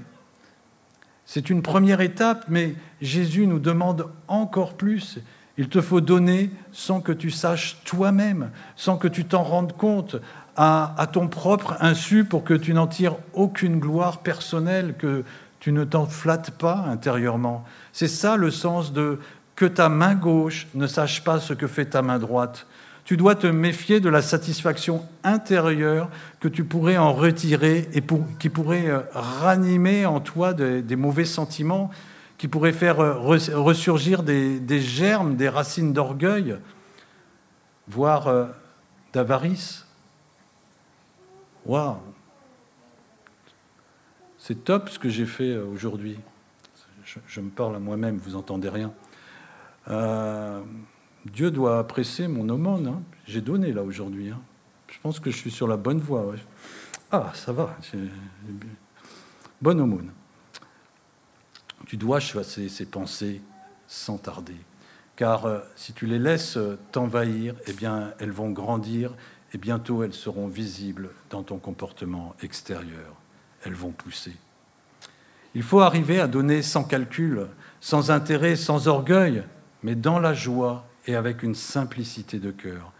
C'est 1.26 1.50
une 1.50 1.62
première 1.62 2.02
étape, 2.02 2.46
mais 2.48 2.76
Jésus 3.02 3.48
nous 3.48 3.60
demande 3.60 4.10
encore 4.28 4.76
plus. 4.76 5.20
Il 5.58 5.70
te 5.70 5.82
faut 5.82 6.02
donner 6.02 6.50
sans 6.72 7.00
que 7.00 7.12
tu 7.12 7.30
saches 7.30 7.78
toi-même, 7.86 8.50
sans 8.76 8.98
que 8.98 9.08
tu 9.08 9.26
t'en 9.26 9.44
rendes 9.44 9.74
compte, 9.74 10.18
à, 10.56 11.08
ton 11.12 11.28
propre 11.28 11.76
insu 11.80 12.26
pour 12.26 12.44
que 12.44 12.54
tu 12.54 12.74
n'en 12.74 12.88
tires 12.88 13.16
aucune 13.34 13.80
gloire 13.80 14.20
personnelle, 14.20 14.96
que 14.98 15.24
tu 15.60 15.72
ne 15.72 15.84
t'en 15.84 16.06
flattes 16.06 16.52
pas 16.52 16.86
intérieurement. 16.90 17.64
C'est 17.92 18.08
ça 18.08 18.36
le 18.36 18.52
sens 18.52 18.94
de 18.94 19.20
que 19.56 19.66
ta 19.66 19.90
main 19.90 20.16
gauche 20.16 20.68
ne 20.76 20.88
sache 20.88 21.24
pas 21.24 21.40
ce 21.40 21.54
que 21.54 21.68
fait 21.68 21.86
ta 21.86 22.02
main 22.02 22.20
droite. 22.20 22.66
Tu 23.06 23.18
dois 23.18 23.36
te 23.36 23.48
méfier 23.48 24.00
de 24.00 24.10
la 24.10 24.22
satisfaction 24.22 25.06
intérieure 25.24 26.10
que 26.40 26.48
tu 26.48 26.64
pourrais 26.64 26.98
en 26.98 27.14
retirer 27.14 27.90
et 27.94 28.04
qui 28.40 28.50
pourrait 28.50 28.90
euh, 28.90 29.02
ranimer 29.14 30.06
en 30.06 30.22
toi 30.22 30.54
des, 30.54 30.96
mauvais 30.96 31.26
sentiments, 31.26 31.92
qui 32.44 32.50
pourrait 32.50 32.74
faire 32.74 33.00
euh, 33.00 33.14
ressurgir 33.14 34.22
des, 34.22 34.82
germes, 34.82 35.38
des 35.38 35.48
racines 35.48 35.94
d'orgueil, 35.94 36.58
voire 37.88 38.28
euh, 38.28 38.48
d'avarice. 39.14 39.88
Waouh 41.66 42.00
C'est 44.38 44.66
top 44.66 44.90
ce 44.90 45.00
que 45.00 45.08
j'ai 45.08 45.26
fait 45.26 45.56
aujourd'hui. 45.56 46.20
Je, 47.06 47.40
me 47.40 47.50
parle 47.50 47.78
à 47.78 47.80
moi-même, 47.80 48.18
vous 48.18 48.36
entendez 48.36 48.68
rien. 48.68 48.92
Dieu 51.24 51.50
doit 51.50 51.80
apprécier 51.80 52.28
mon 52.28 52.50
aumône. 52.50 52.88
Hein. 52.88 53.04
J'ai 53.26 53.40
donné 53.40 53.72
là 53.72 53.84
aujourd'hui. 53.84 54.32
Hein. 54.32 54.42
Je 54.90 55.00
pense 55.00 55.22
que 55.22 55.32
je 55.32 55.38
suis 55.38 55.52
sur 55.52 55.70
la 55.70 55.78
bonne 55.78 56.00
voie. 56.00 56.34
Ah, 57.10 57.32
ça 57.36 57.54
va. 57.54 57.78
Bonne 59.62 59.80
aumône. 59.80 60.12
Tu 61.88 61.98
dois 61.98 62.20
chasser 62.20 62.70
ces 62.70 62.86
pensées 62.86 63.42
sans 63.88 64.18
tarder. 64.18 64.58
Car 65.16 65.46
euh, 65.46 65.60
si 65.76 65.94
tu 65.94 66.06
les 66.06 66.20
laisses 66.20 66.58
euh, 66.58 66.78
t'envahir, 66.92 67.56
eh 67.68 67.74
bien, 67.74 68.14
elles 68.20 68.32
vont 68.32 68.50
grandir 68.50 69.14
et 69.54 69.58
bientôt 69.58 70.04
elles 70.04 70.14
seront 70.14 70.48
visibles 70.48 71.10
dans 71.30 71.44
ton 71.44 71.58
comportement 71.58 72.36
extérieur. 72.42 73.16
Elles 73.64 73.76
vont 73.76 73.92
pousser. 73.92 74.36
Il 75.56 75.62
faut 75.62 75.82
arriver 75.82 76.20
à 76.20 76.28
donner 76.28 76.64
sans 76.64 76.84
calcul, 76.84 77.48
sans 77.80 78.10
intérêt, 78.10 78.56
sans 78.56 78.88
orgueil, 78.88 79.44
mais 79.84 79.96
dans 79.96 80.20
la 80.20 80.34
joie 80.34 80.88
et 81.06 81.16
avec 81.16 81.44
une 81.44 81.54
simplicité 81.54 82.40
de 82.40 82.50
cœur. 82.50 82.92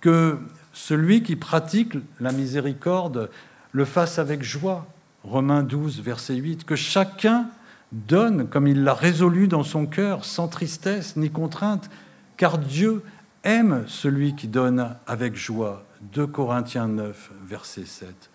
Que 0.00 0.38
celui 0.72 1.22
qui 1.22 1.36
pratique 1.36 1.94
la 2.18 2.32
miséricorde 2.32 3.30
le 3.72 3.84
fasse 3.84 4.18
avec 4.18 4.42
joie. 4.42 4.86
Romains 5.22 5.62
12, 5.62 6.00
verset 6.00 6.36
8. 6.36 6.64
Que 6.64 6.76
chacun 6.76 7.50
donne 7.92 8.48
comme 8.48 8.66
il 8.66 8.84
l'a 8.84 8.94
résolu 8.94 9.48
dans 9.48 9.62
son 9.62 9.86
cœur, 9.86 10.24
sans 10.24 10.48
tristesse 10.48 11.16
ni 11.16 11.30
contrainte, 11.30 11.90
car 12.36 12.58
Dieu 12.58 13.02
aime 13.44 13.84
celui 13.86 14.34
qui 14.34 14.48
donne 14.48 14.96
avec 15.06 15.36
joie. 15.36 15.84
2 16.14 16.26
Corinthiens 16.26 16.88
9, 16.88 17.30
verset 17.46 17.84
7. 17.84 18.30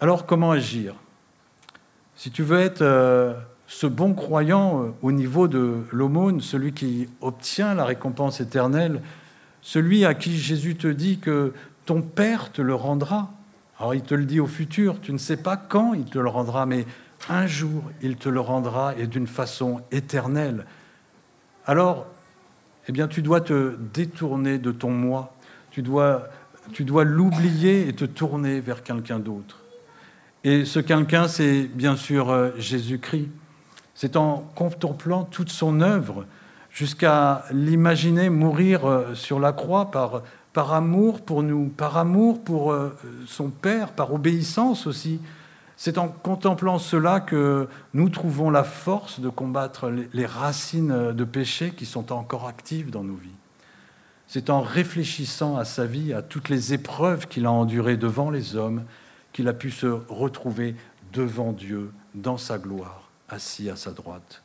Alors 0.00 0.26
comment 0.26 0.50
agir? 0.50 0.94
Si 2.16 2.30
tu 2.30 2.42
veux 2.42 2.58
être 2.58 2.82
euh, 2.82 3.34
ce 3.66 3.86
bon 3.86 4.14
croyant 4.14 4.82
euh, 4.82 4.90
au 5.02 5.12
niveau 5.12 5.48
de 5.48 5.78
l'aumône, 5.90 6.40
celui 6.40 6.72
qui 6.72 7.08
obtient 7.20 7.74
la 7.74 7.84
récompense 7.84 8.40
éternelle, 8.40 9.00
celui 9.62 10.04
à 10.04 10.14
qui 10.14 10.36
Jésus 10.36 10.76
te 10.76 10.88
dit 10.88 11.18
que 11.18 11.52
ton 11.86 12.02
Père 12.02 12.52
te 12.52 12.60
le 12.60 12.74
rendra. 12.74 13.30
Alors 13.78 13.94
il 13.94 14.02
te 14.02 14.14
le 14.14 14.24
dit 14.24 14.40
au 14.40 14.46
futur, 14.46 15.00
tu 15.00 15.12
ne 15.12 15.18
sais 15.18 15.36
pas 15.36 15.56
quand 15.56 15.94
il 15.94 16.04
te 16.04 16.18
le 16.18 16.28
rendra, 16.28 16.66
mais 16.66 16.84
un 17.28 17.46
jour 17.46 17.82
il 18.02 18.16
te 18.16 18.28
le 18.28 18.40
rendra 18.40 18.94
et 18.96 19.06
d'une 19.06 19.26
façon 19.26 19.82
éternelle. 19.90 20.66
Alors, 21.66 22.06
eh 22.88 22.92
bien, 22.92 23.06
tu 23.06 23.22
dois 23.22 23.40
te 23.40 23.76
détourner 23.94 24.58
de 24.58 24.72
ton 24.72 24.90
moi, 24.90 25.34
tu 25.70 25.82
dois, 25.82 26.28
tu 26.72 26.84
dois 26.84 27.04
l'oublier 27.04 27.88
et 27.88 27.92
te 27.92 28.04
tourner 28.04 28.60
vers 28.60 28.82
quelqu'un 28.82 29.18
d'autre. 29.18 29.58
Et 30.44 30.64
ce 30.64 30.80
quelqu'un, 30.80 31.28
c'est 31.28 31.62
bien 31.62 31.94
sûr 31.94 32.30
euh, 32.30 32.50
Jésus-Christ. 32.58 33.28
C'est 33.94 34.16
en 34.16 34.38
contemplant 34.56 35.22
toute 35.22 35.50
son 35.50 35.80
œuvre, 35.80 36.24
jusqu'à 36.70 37.44
l'imaginer 37.52 38.30
mourir 38.30 38.84
euh, 38.84 39.14
sur 39.14 39.38
la 39.38 39.52
croix 39.52 39.92
par, 39.92 40.22
par 40.52 40.72
amour 40.72 41.20
pour 41.20 41.44
nous, 41.44 41.68
par 41.68 41.96
amour 41.96 42.42
pour 42.42 42.72
euh, 42.72 42.98
son 43.26 43.50
Père, 43.50 43.92
par 43.92 44.12
obéissance 44.12 44.88
aussi. 44.88 45.20
C'est 45.84 45.98
en 45.98 46.06
contemplant 46.06 46.78
cela 46.78 47.18
que 47.18 47.66
nous 47.92 48.08
trouvons 48.08 48.50
la 48.50 48.62
force 48.62 49.18
de 49.18 49.28
combattre 49.28 49.92
les 50.12 50.26
racines 50.26 51.10
de 51.10 51.24
péché 51.24 51.72
qui 51.72 51.86
sont 51.86 52.12
encore 52.12 52.46
actives 52.46 52.90
dans 52.90 53.02
nos 53.02 53.16
vies. 53.16 53.34
C'est 54.28 54.48
en 54.48 54.60
réfléchissant 54.60 55.56
à 55.56 55.64
sa 55.64 55.84
vie, 55.84 56.12
à 56.12 56.22
toutes 56.22 56.50
les 56.50 56.72
épreuves 56.72 57.26
qu'il 57.26 57.46
a 57.46 57.50
endurées 57.50 57.96
devant 57.96 58.30
les 58.30 58.54
hommes, 58.54 58.84
qu'il 59.32 59.48
a 59.48 59.52
pu 59.52 59.72
se 59.72 59.88
retrouver 60.08 60.76
devant 61.12 61.50
Dieu 61.50 61.90
dans 62.14 62.38
sa 62.38 62.58
gloire 62.58 63.10
assis 63.28 63.68
à 63.68 63.74
sa 63.74 63.90
droite. 63.90 64.40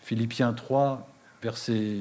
Philippiens 0.00 0.52
3, 0.52 1.06
verset, 1.44 2.00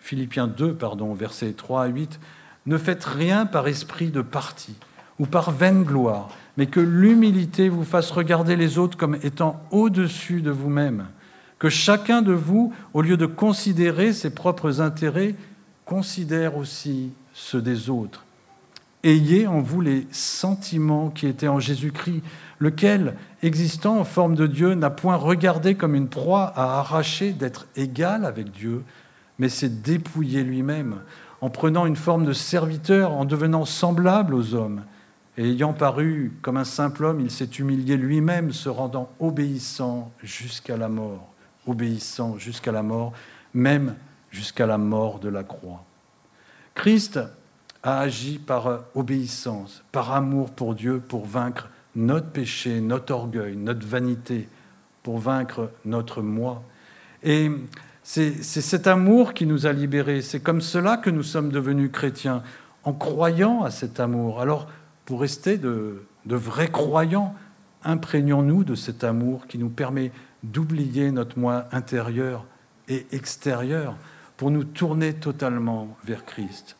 Philippiens 0.00 0.48
2, 0.48 0.74
pardon, 0.74 1.14
versets 1.14 1.54
3 1.54 1.84
à 1.84 1.86
8. 1.86 2.20
Ne 2.66 2.76
faites 2.76 3.06
rien 3.06 3.46
par 3.46 3.68
esprit 3.68 4.10
de 4.10 4.20
parti 4.20 4.76
ou 5.18 5.24
par 5.24 5.50
vaine 5.50 5.84
gloire, 5.84 6.28
mais 6.56 6.66
que 6.66 6.80
l'humilité 6.80 7.68
vous 7.68 7.84
fasse 7.84 8.10
regarder 8.10 8.56
les 8.56 8.78
autres 8.78 8.96
comme 8.96 9.18
étant 9.22 9.60
au-dessus 9.70 10.40
de 10.40 10.50
vous-même. 10.50 11.06
Que 11.58 11.68
chacun 11.68 12.22
de 12.22 12.32
vous, 12.32 12.72
au 12.92 13.02
lieu 13.02 13.16
de 13.16 13.26
considérer 13.26 14.12
ses 14.12 14.30
propres 14.30 14.80
intérêts, 14.80 15.34
considère 15.84 16.56
aussi 16.56 17.10
ceux 17.32 17.62
des 17.62 17.90
autres. 17.90 18.24
Ayez 19.02 19.46
en 19.46 19.60
vous 19.60 19.80
les 19.80 20.06
sentiments 20.10 21.10
qui 21.10 21.26
étaient 21.26 21.48
en 21.48 21.60
Jésus-Christ, 21.60 22.22
lequel, 22.58 23.14
existant 23.42 23.98
en 23.98 24.04
forme 24.04 24.34
de 24.34 24.46
Dieu, 24.46 24.74
n'a 24.74 24.88
point 24.88 25.16
regardé 25.16 25.74
comme 25.74 25.94
une 25.94 26.08
proie 26.08 26.52
à 26.56 26.78
arracher 26.78 27.32
d'être 27.32 27.66
égal 27.76 28.24
avec 28.24 28.50
Dieu, 28.50 28.82
mais 29.38 29.50
s'est 29.50 29.68
dépouillé 29.68 30.42
lui-même, 30.42 30.96
en 31.40 31.50
prenant 31.50 31.84
une 31.84 31.96
forme 31.96 32.24
de 32.24 32.32
serviteur, 32.32 33.12
en 33.12 33.26
devenant 33.26 33.66
semblable 33.66 34.34
aux 34.34 34.54
hommes. 34.54 34.82
Et 35.36 35.50
ayant 35.50 35.72
paru 35.72 36.32
comme 36.42 36.56
un 36.56 36.64
simple 36.64 37.04
homme, 37.04 37.20
il 37.20 37.30
s'est 37.30 37.44
humilié 37.44 37.96
lui-même, 37.96 38.52
se 38.52 38.68
rendant 38.68 39.10
obéissant 39.18 40.12
jusqu'à 40.22 40.76
la 40.76 40.88
mort, 40.88 41.32
obéissant 41.66 42.38
jusqu'à 42.38 42.70
la 42.72 42.82
mort, 42.82 43.12
même 43.52 43.96
jusqu'à 44.30 44.66
la 44.66 44.78
mort 44.78 45.18
de 45.18 45.28
la 45.28 45.42
croix. 45.42 45.84
Christ 46.74 47.18
a 47.82 48.00
agi 48.00 48.38
par 48.38 48.84
obéissance, 48.94 49.82
par 49.92 50.12
amour 50.12 50.50
pour 50.50 50.74
Dieu, 50.74 51.00
pour 51.00 51.26
vaincre 51.26 51.68
notre 51.96 52.28
péché, 52.28 52.80
notre 52.80 53.12
orgueil, 53.14 53.56
notre 53.56 53.86
vanité, 53.86 54.48
pour 55.02 55.18
vaincre 55.18 55.70
notre 55.84 56.22
moi. 56.22 56.62
Et 57.22 57.50
c'est 58.02 58.42
cet 58.42 58.86
amour 58.86 59.34
qui 59.34 59.46
nous 59.46 59.66
a 59.66 59.72
libérés. 59.72 60.22
C'est 60.22 60.40
comme 60.40 60.60
cela 60.60 60.96
que 60.96 61.10
nous 61.10 61.22
sommes 61.22 61.50
devenus 61.50 61.90
chrétiens, 61.92 62.42
en 62.84 62.92
croyant 62.92 63.62
à 63.64 63.70
cet 63.70 63.98
amour. 64.00 64.40
Alors, 64.40 64.68
pour 65.04 65.20
rester 65.20 65.58
de, 65.58 66.06
vrais 66.26 66.70
croyants, 66.70 67.34
imprégnons-nous 67.82 68.64
de 68.64 68.74
cet 68.74 69.04
amour 69.04 69.46
qui 69.46 69.58
nous 69.58 69.68
permet 69.68 70.12
d'oublier 70.42 71.10
notre 71.10 71.38
moi 71.38 71.66
intérieur 71.72 72.46
et 72.88 73.06
extérieur 73.12 73.96
pour 74.36 74.50
nous 74.50 74.64
tourner 74.64 75.14
totalement 75.14 75.96
vers 76.04 76.24
Christ. 76.24 76.76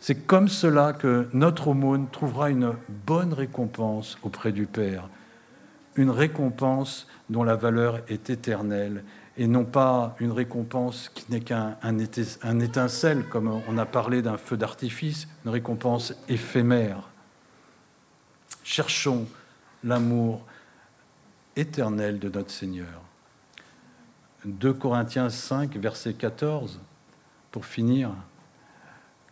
C'est 0.00 0.26
comme 0.26 0.48
cela 0.48 0.92
que 0.92 1.28
notre 1.32 1.68
aumône 1.68 2.08
trouvera 2.10 2.50
une 2.50 2.74
bonne 3.06 3.32
récompense 3.32 4.18
auprès 4.22 4.52
du 4.52 4.66
Père, 4.66 5.08
une 5.96 6.10
récompense 6.10 7.08
dont 7.30 7.42
la 7.42 7.56
valeur 7.56 8.00
est 8.08 8.30
éternelle 8.30 9.04
et 9.36 9.46
non 9.46 9.64
pas 9.64 10.14
une 10.20 10.32
récompense 10.32 11.10
qui 11.12 11.30
n'est 11.30 11.40
qu'un 11.40 11.76
un 11.82 12.60
étincelle, 12.60 13.24
comme 13.24 13.60
on 13.68 13.78
a 13.78 13.86
parlé 13.86 14.22
d'un 14.22 14.36
feu 14.36 14.56
d'artifice, 14.56 15.26
une 15.44 15.50
récompense 15.50 16.14
éphémère. 16.28 17.10
Cherchons 18.64 19.26
l'amour 19.84 20.42
éternel 21.54 22.18
de 22.18 22.30
notre 22.30 22.50
Seigneur. 22.50 23.02
2 24.46 24.72
Corinthiens 24.72 25.28
5, 25.28 25.76
verset 25.76 26.14
14, 26.14 26.80
pour 27.52 27.66
finir. 27.66 28.10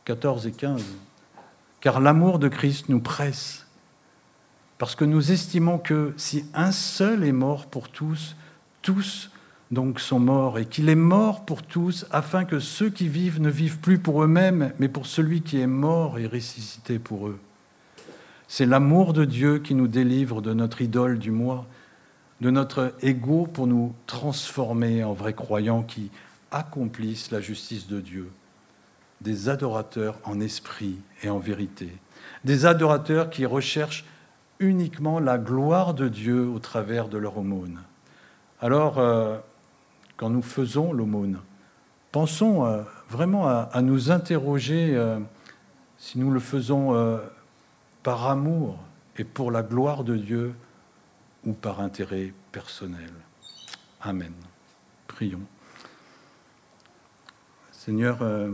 14 0.05 0.47
et 0.47 0.53
15. 0.53 0.83
car 1.81 2.01
l'amour 2.01 2.39
de 2.39 2.49
Christ 2.49 2.89
nous 2.89 3.01
presse, 3.01 3.67
parce 4.79 4.95
que 4.95 5.05
nous 5.05 5.33
estimons 5.33 5.79
que 5.79 6.13
si 6.17 6.45
un 6.55 6.71
seul 6.71 7.25
est 7.25 7.33
mort 7.33 7.67
pour 7.67 7.89
tous, 7.89 8.37
tous 8.83 9.31
donc 9.71 9.99
sont 9.99 10.21
morts, 10.21 10.59
et 10.59 10.67
qu'il 10.67 10.89
est 10.89 10.95
mort 10.95 11.45
pour 11.45 11.63
tous, 11.63 12.07
afin 12.11 12.45
que 12.45 12.61
ceux 12.61 12.91
qui 12.91 13.09
vivent 13.09 13.41
ne 13.41 13.49
vivent 13.49 13.79
plus 13.79 13.99
pour 13.99 14.23
eux-mêmes, 14.23 14.73
mais 14.79 14.89
pour 14.89 15.07
celui 15.07 15.41
qui 15.41 15.59
est 15.59 15.67
mort 15.67 16.19
et 16.19 16.27
ressuscité 16.27 16.99
pour 16.99 17.29
eux. 17.29 17.41
C'est 18.55 18.67
l'amour 18.67 19.15
de 19.15 19.25
Dieu 19.25 19.61
qui 19.61 19.75
nous 19.75 19.89
délivre 19.89 20.43
de 20.43 20.53
notre 20.53 20.83
idole 20.83 21.19
du 21.19 21.31
moi, 21.31 21.65
de 22.43 22.51
notre 22.51 22.93
ego 23.01 23.47
pour 23.47 23.67
nous 23.67 23.95
transformer 24.07 25.03
en 25.03 25.15
vrais 25.15 25.33
croyants 25.33 25.83
qui 25.83 26.11
accomplissent 26.51 27.31
la 27.31 27.41
justice 27.41 27.89
de 27.89 28.03
Dieu, 28.03 28.31
des 29.23 29.49
adorateurs 29.49 30.19
en 30.25 30.39
esprit 30.39 30.99
et 31.23 31.31
en 31.31 31.39
vérité, 31.39 31.97
des 32.45 32.67
adorateurs 32.67 33.31
qui 33.31 33.47
recherchent 33.47 34.05
uniquement 34.59 35.19
la 35.19 35.39
gloire 35.39 35.95
de 35.95 36.09
Dieu 36.09 36.47
au 36.47 36.59
travers 36.59 37.09
de 37.09 37.17
leur 37.17 37.39
aumône. 37.39 37.81
Alors, 38.61 38.99
euh, 38.99 39.39
quand 40.19 40.29
nous 40.29 40.43
faisons 40.43 40.93
l'aumône, 40.93 41.39
pensons 42.13 42.67
euh, 42.67 42.83
vraiment 43.09 43.49
à, 43.49 43.81
nous 43.81 44.11
interroger 44.11 44.95
euh, 44.95 45.19
si 45.97 46.19
nous 46.19 46.31
le 46.31 46.39
faisons 46.39 47.19
par 48.03 48.29
amour 48.29 48.79
et 49.17 49.25
pour 49.25 49.51
la 49.51 49.63
gloire 49.63 50.05
de 50.05 50.17
Dieu 50.17 50.55
ou 51.45 51.53
par 51.53 51.81
intérêt 51.81 52.33
personnel. 52.51 53.13
Amen. 54.01 54.33
Prions. 55.07 55.47
Seigneur, 57.71 58.23
euh, 58.23 58.51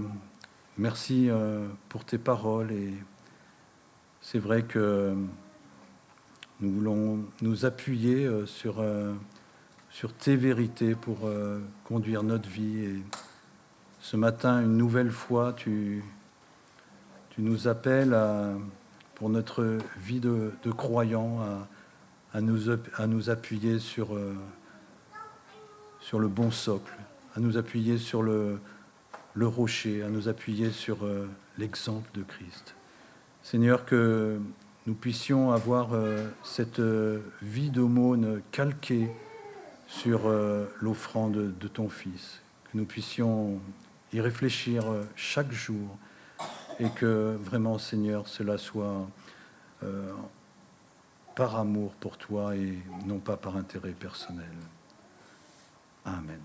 merci 0.77 1.29
euh, 1.29 1.69
pour 1.89 2.05
tes 2.05 2.19
paroles 2.19 2.73
et 2.73 2.95
c'est 4.21 4.39
vrai 4.39 4.63
que 4.63 5.15
nous 6.61 6.73
voulons 6.73 7.25
nous 7.43 7.65
appuyer 7.65 8.25
euh, 8.25 8.47
sur, 8.47 8.83
tes 10.19 10.37
vérités 10.37 10.95
pour 10.95 11.31
conduire 11.85 12.23
notre 12.23 12.49
vie. 12.49 12.85
Et 12.85 13.03
ce 14.01 14.17
matin, 14.17 14.63
une 14.63 14.77
nouvelle 14.77 15.11
fois, 15.11 15.53
tu, 15.53 16.03
nous 17.39 17.69
appelles 17.69 18.17
pour 19.19 19.29
notre 19.31 19.79
vie 19.99 20.21
de, 20.21 20.53
de 20.63 20.71
croyant 20.71 21.41
à 21.41 21.69
à 22.35 22.41
nous, 22.41 22.71
à 22.97 23.07
nous 23.07 23.31
appuyer 23.31 23.79
sur, 23.79 24.15
euh, 24.15 24.35
sur 26.01 26.19
le 26.19 26.29
bon 26.29 26.51
socle, 26.51 26.93
à 27.35 27.41
nous 27.41 27.57
appuyer 27.57 27.99
sur 27.99 28.23
le, 28.23 28.61
le 29.35 29.47
rocher, 29.47 30.03
à 30.03 30.09
nous 30.09 30.29
appuyer 30.29 30.71
sur 30.71 31.05
euh, 31.05 31.27
l'exemple 31.57 32.09
de 32.15 32.23
Christ. 32.23 32.75
Seigneur, 33.43 33.87
que 33.87 34.39
nous 34.87 34.95
puissions 34.95 35.53
avoir 35.53 35.95
euh, 35.95 36.27
cette 36.43 36.83
vie 37.43 37.71
d'aumône 37.71 38.43
calquée 38.53 39.11
sur 39.87 40.31
l'offrande 40.83 41.59
de 41.59 41.69
ton 41.69 41.89
Fils, 41.89 42.43
que 42.65 42.77
nous 42.77 42.85
puissions 42.85 43.59
y 44.13 44.21
réfléchir 44.21 44.85
chaque 45.17 45.51
jour 45.51 45.97
et 46.81 46.91
que 46.91 47.37
vraiment, 47.41 47.79
Seigneur, 47.79 48.29
cela 48.29 48.59
soit 48.59 49.09
par 51.35 51.57
amour 51.57 51.93
pour 52.01 52.17
toi 52.19 52.57
et 52.57 52.79
non 53.07 53.19
pas 53.21 53.37
par 53.37 53.57
intérêt 53.57 53.93
personnel. 53.93 54.51
Amen. 56.05 56.41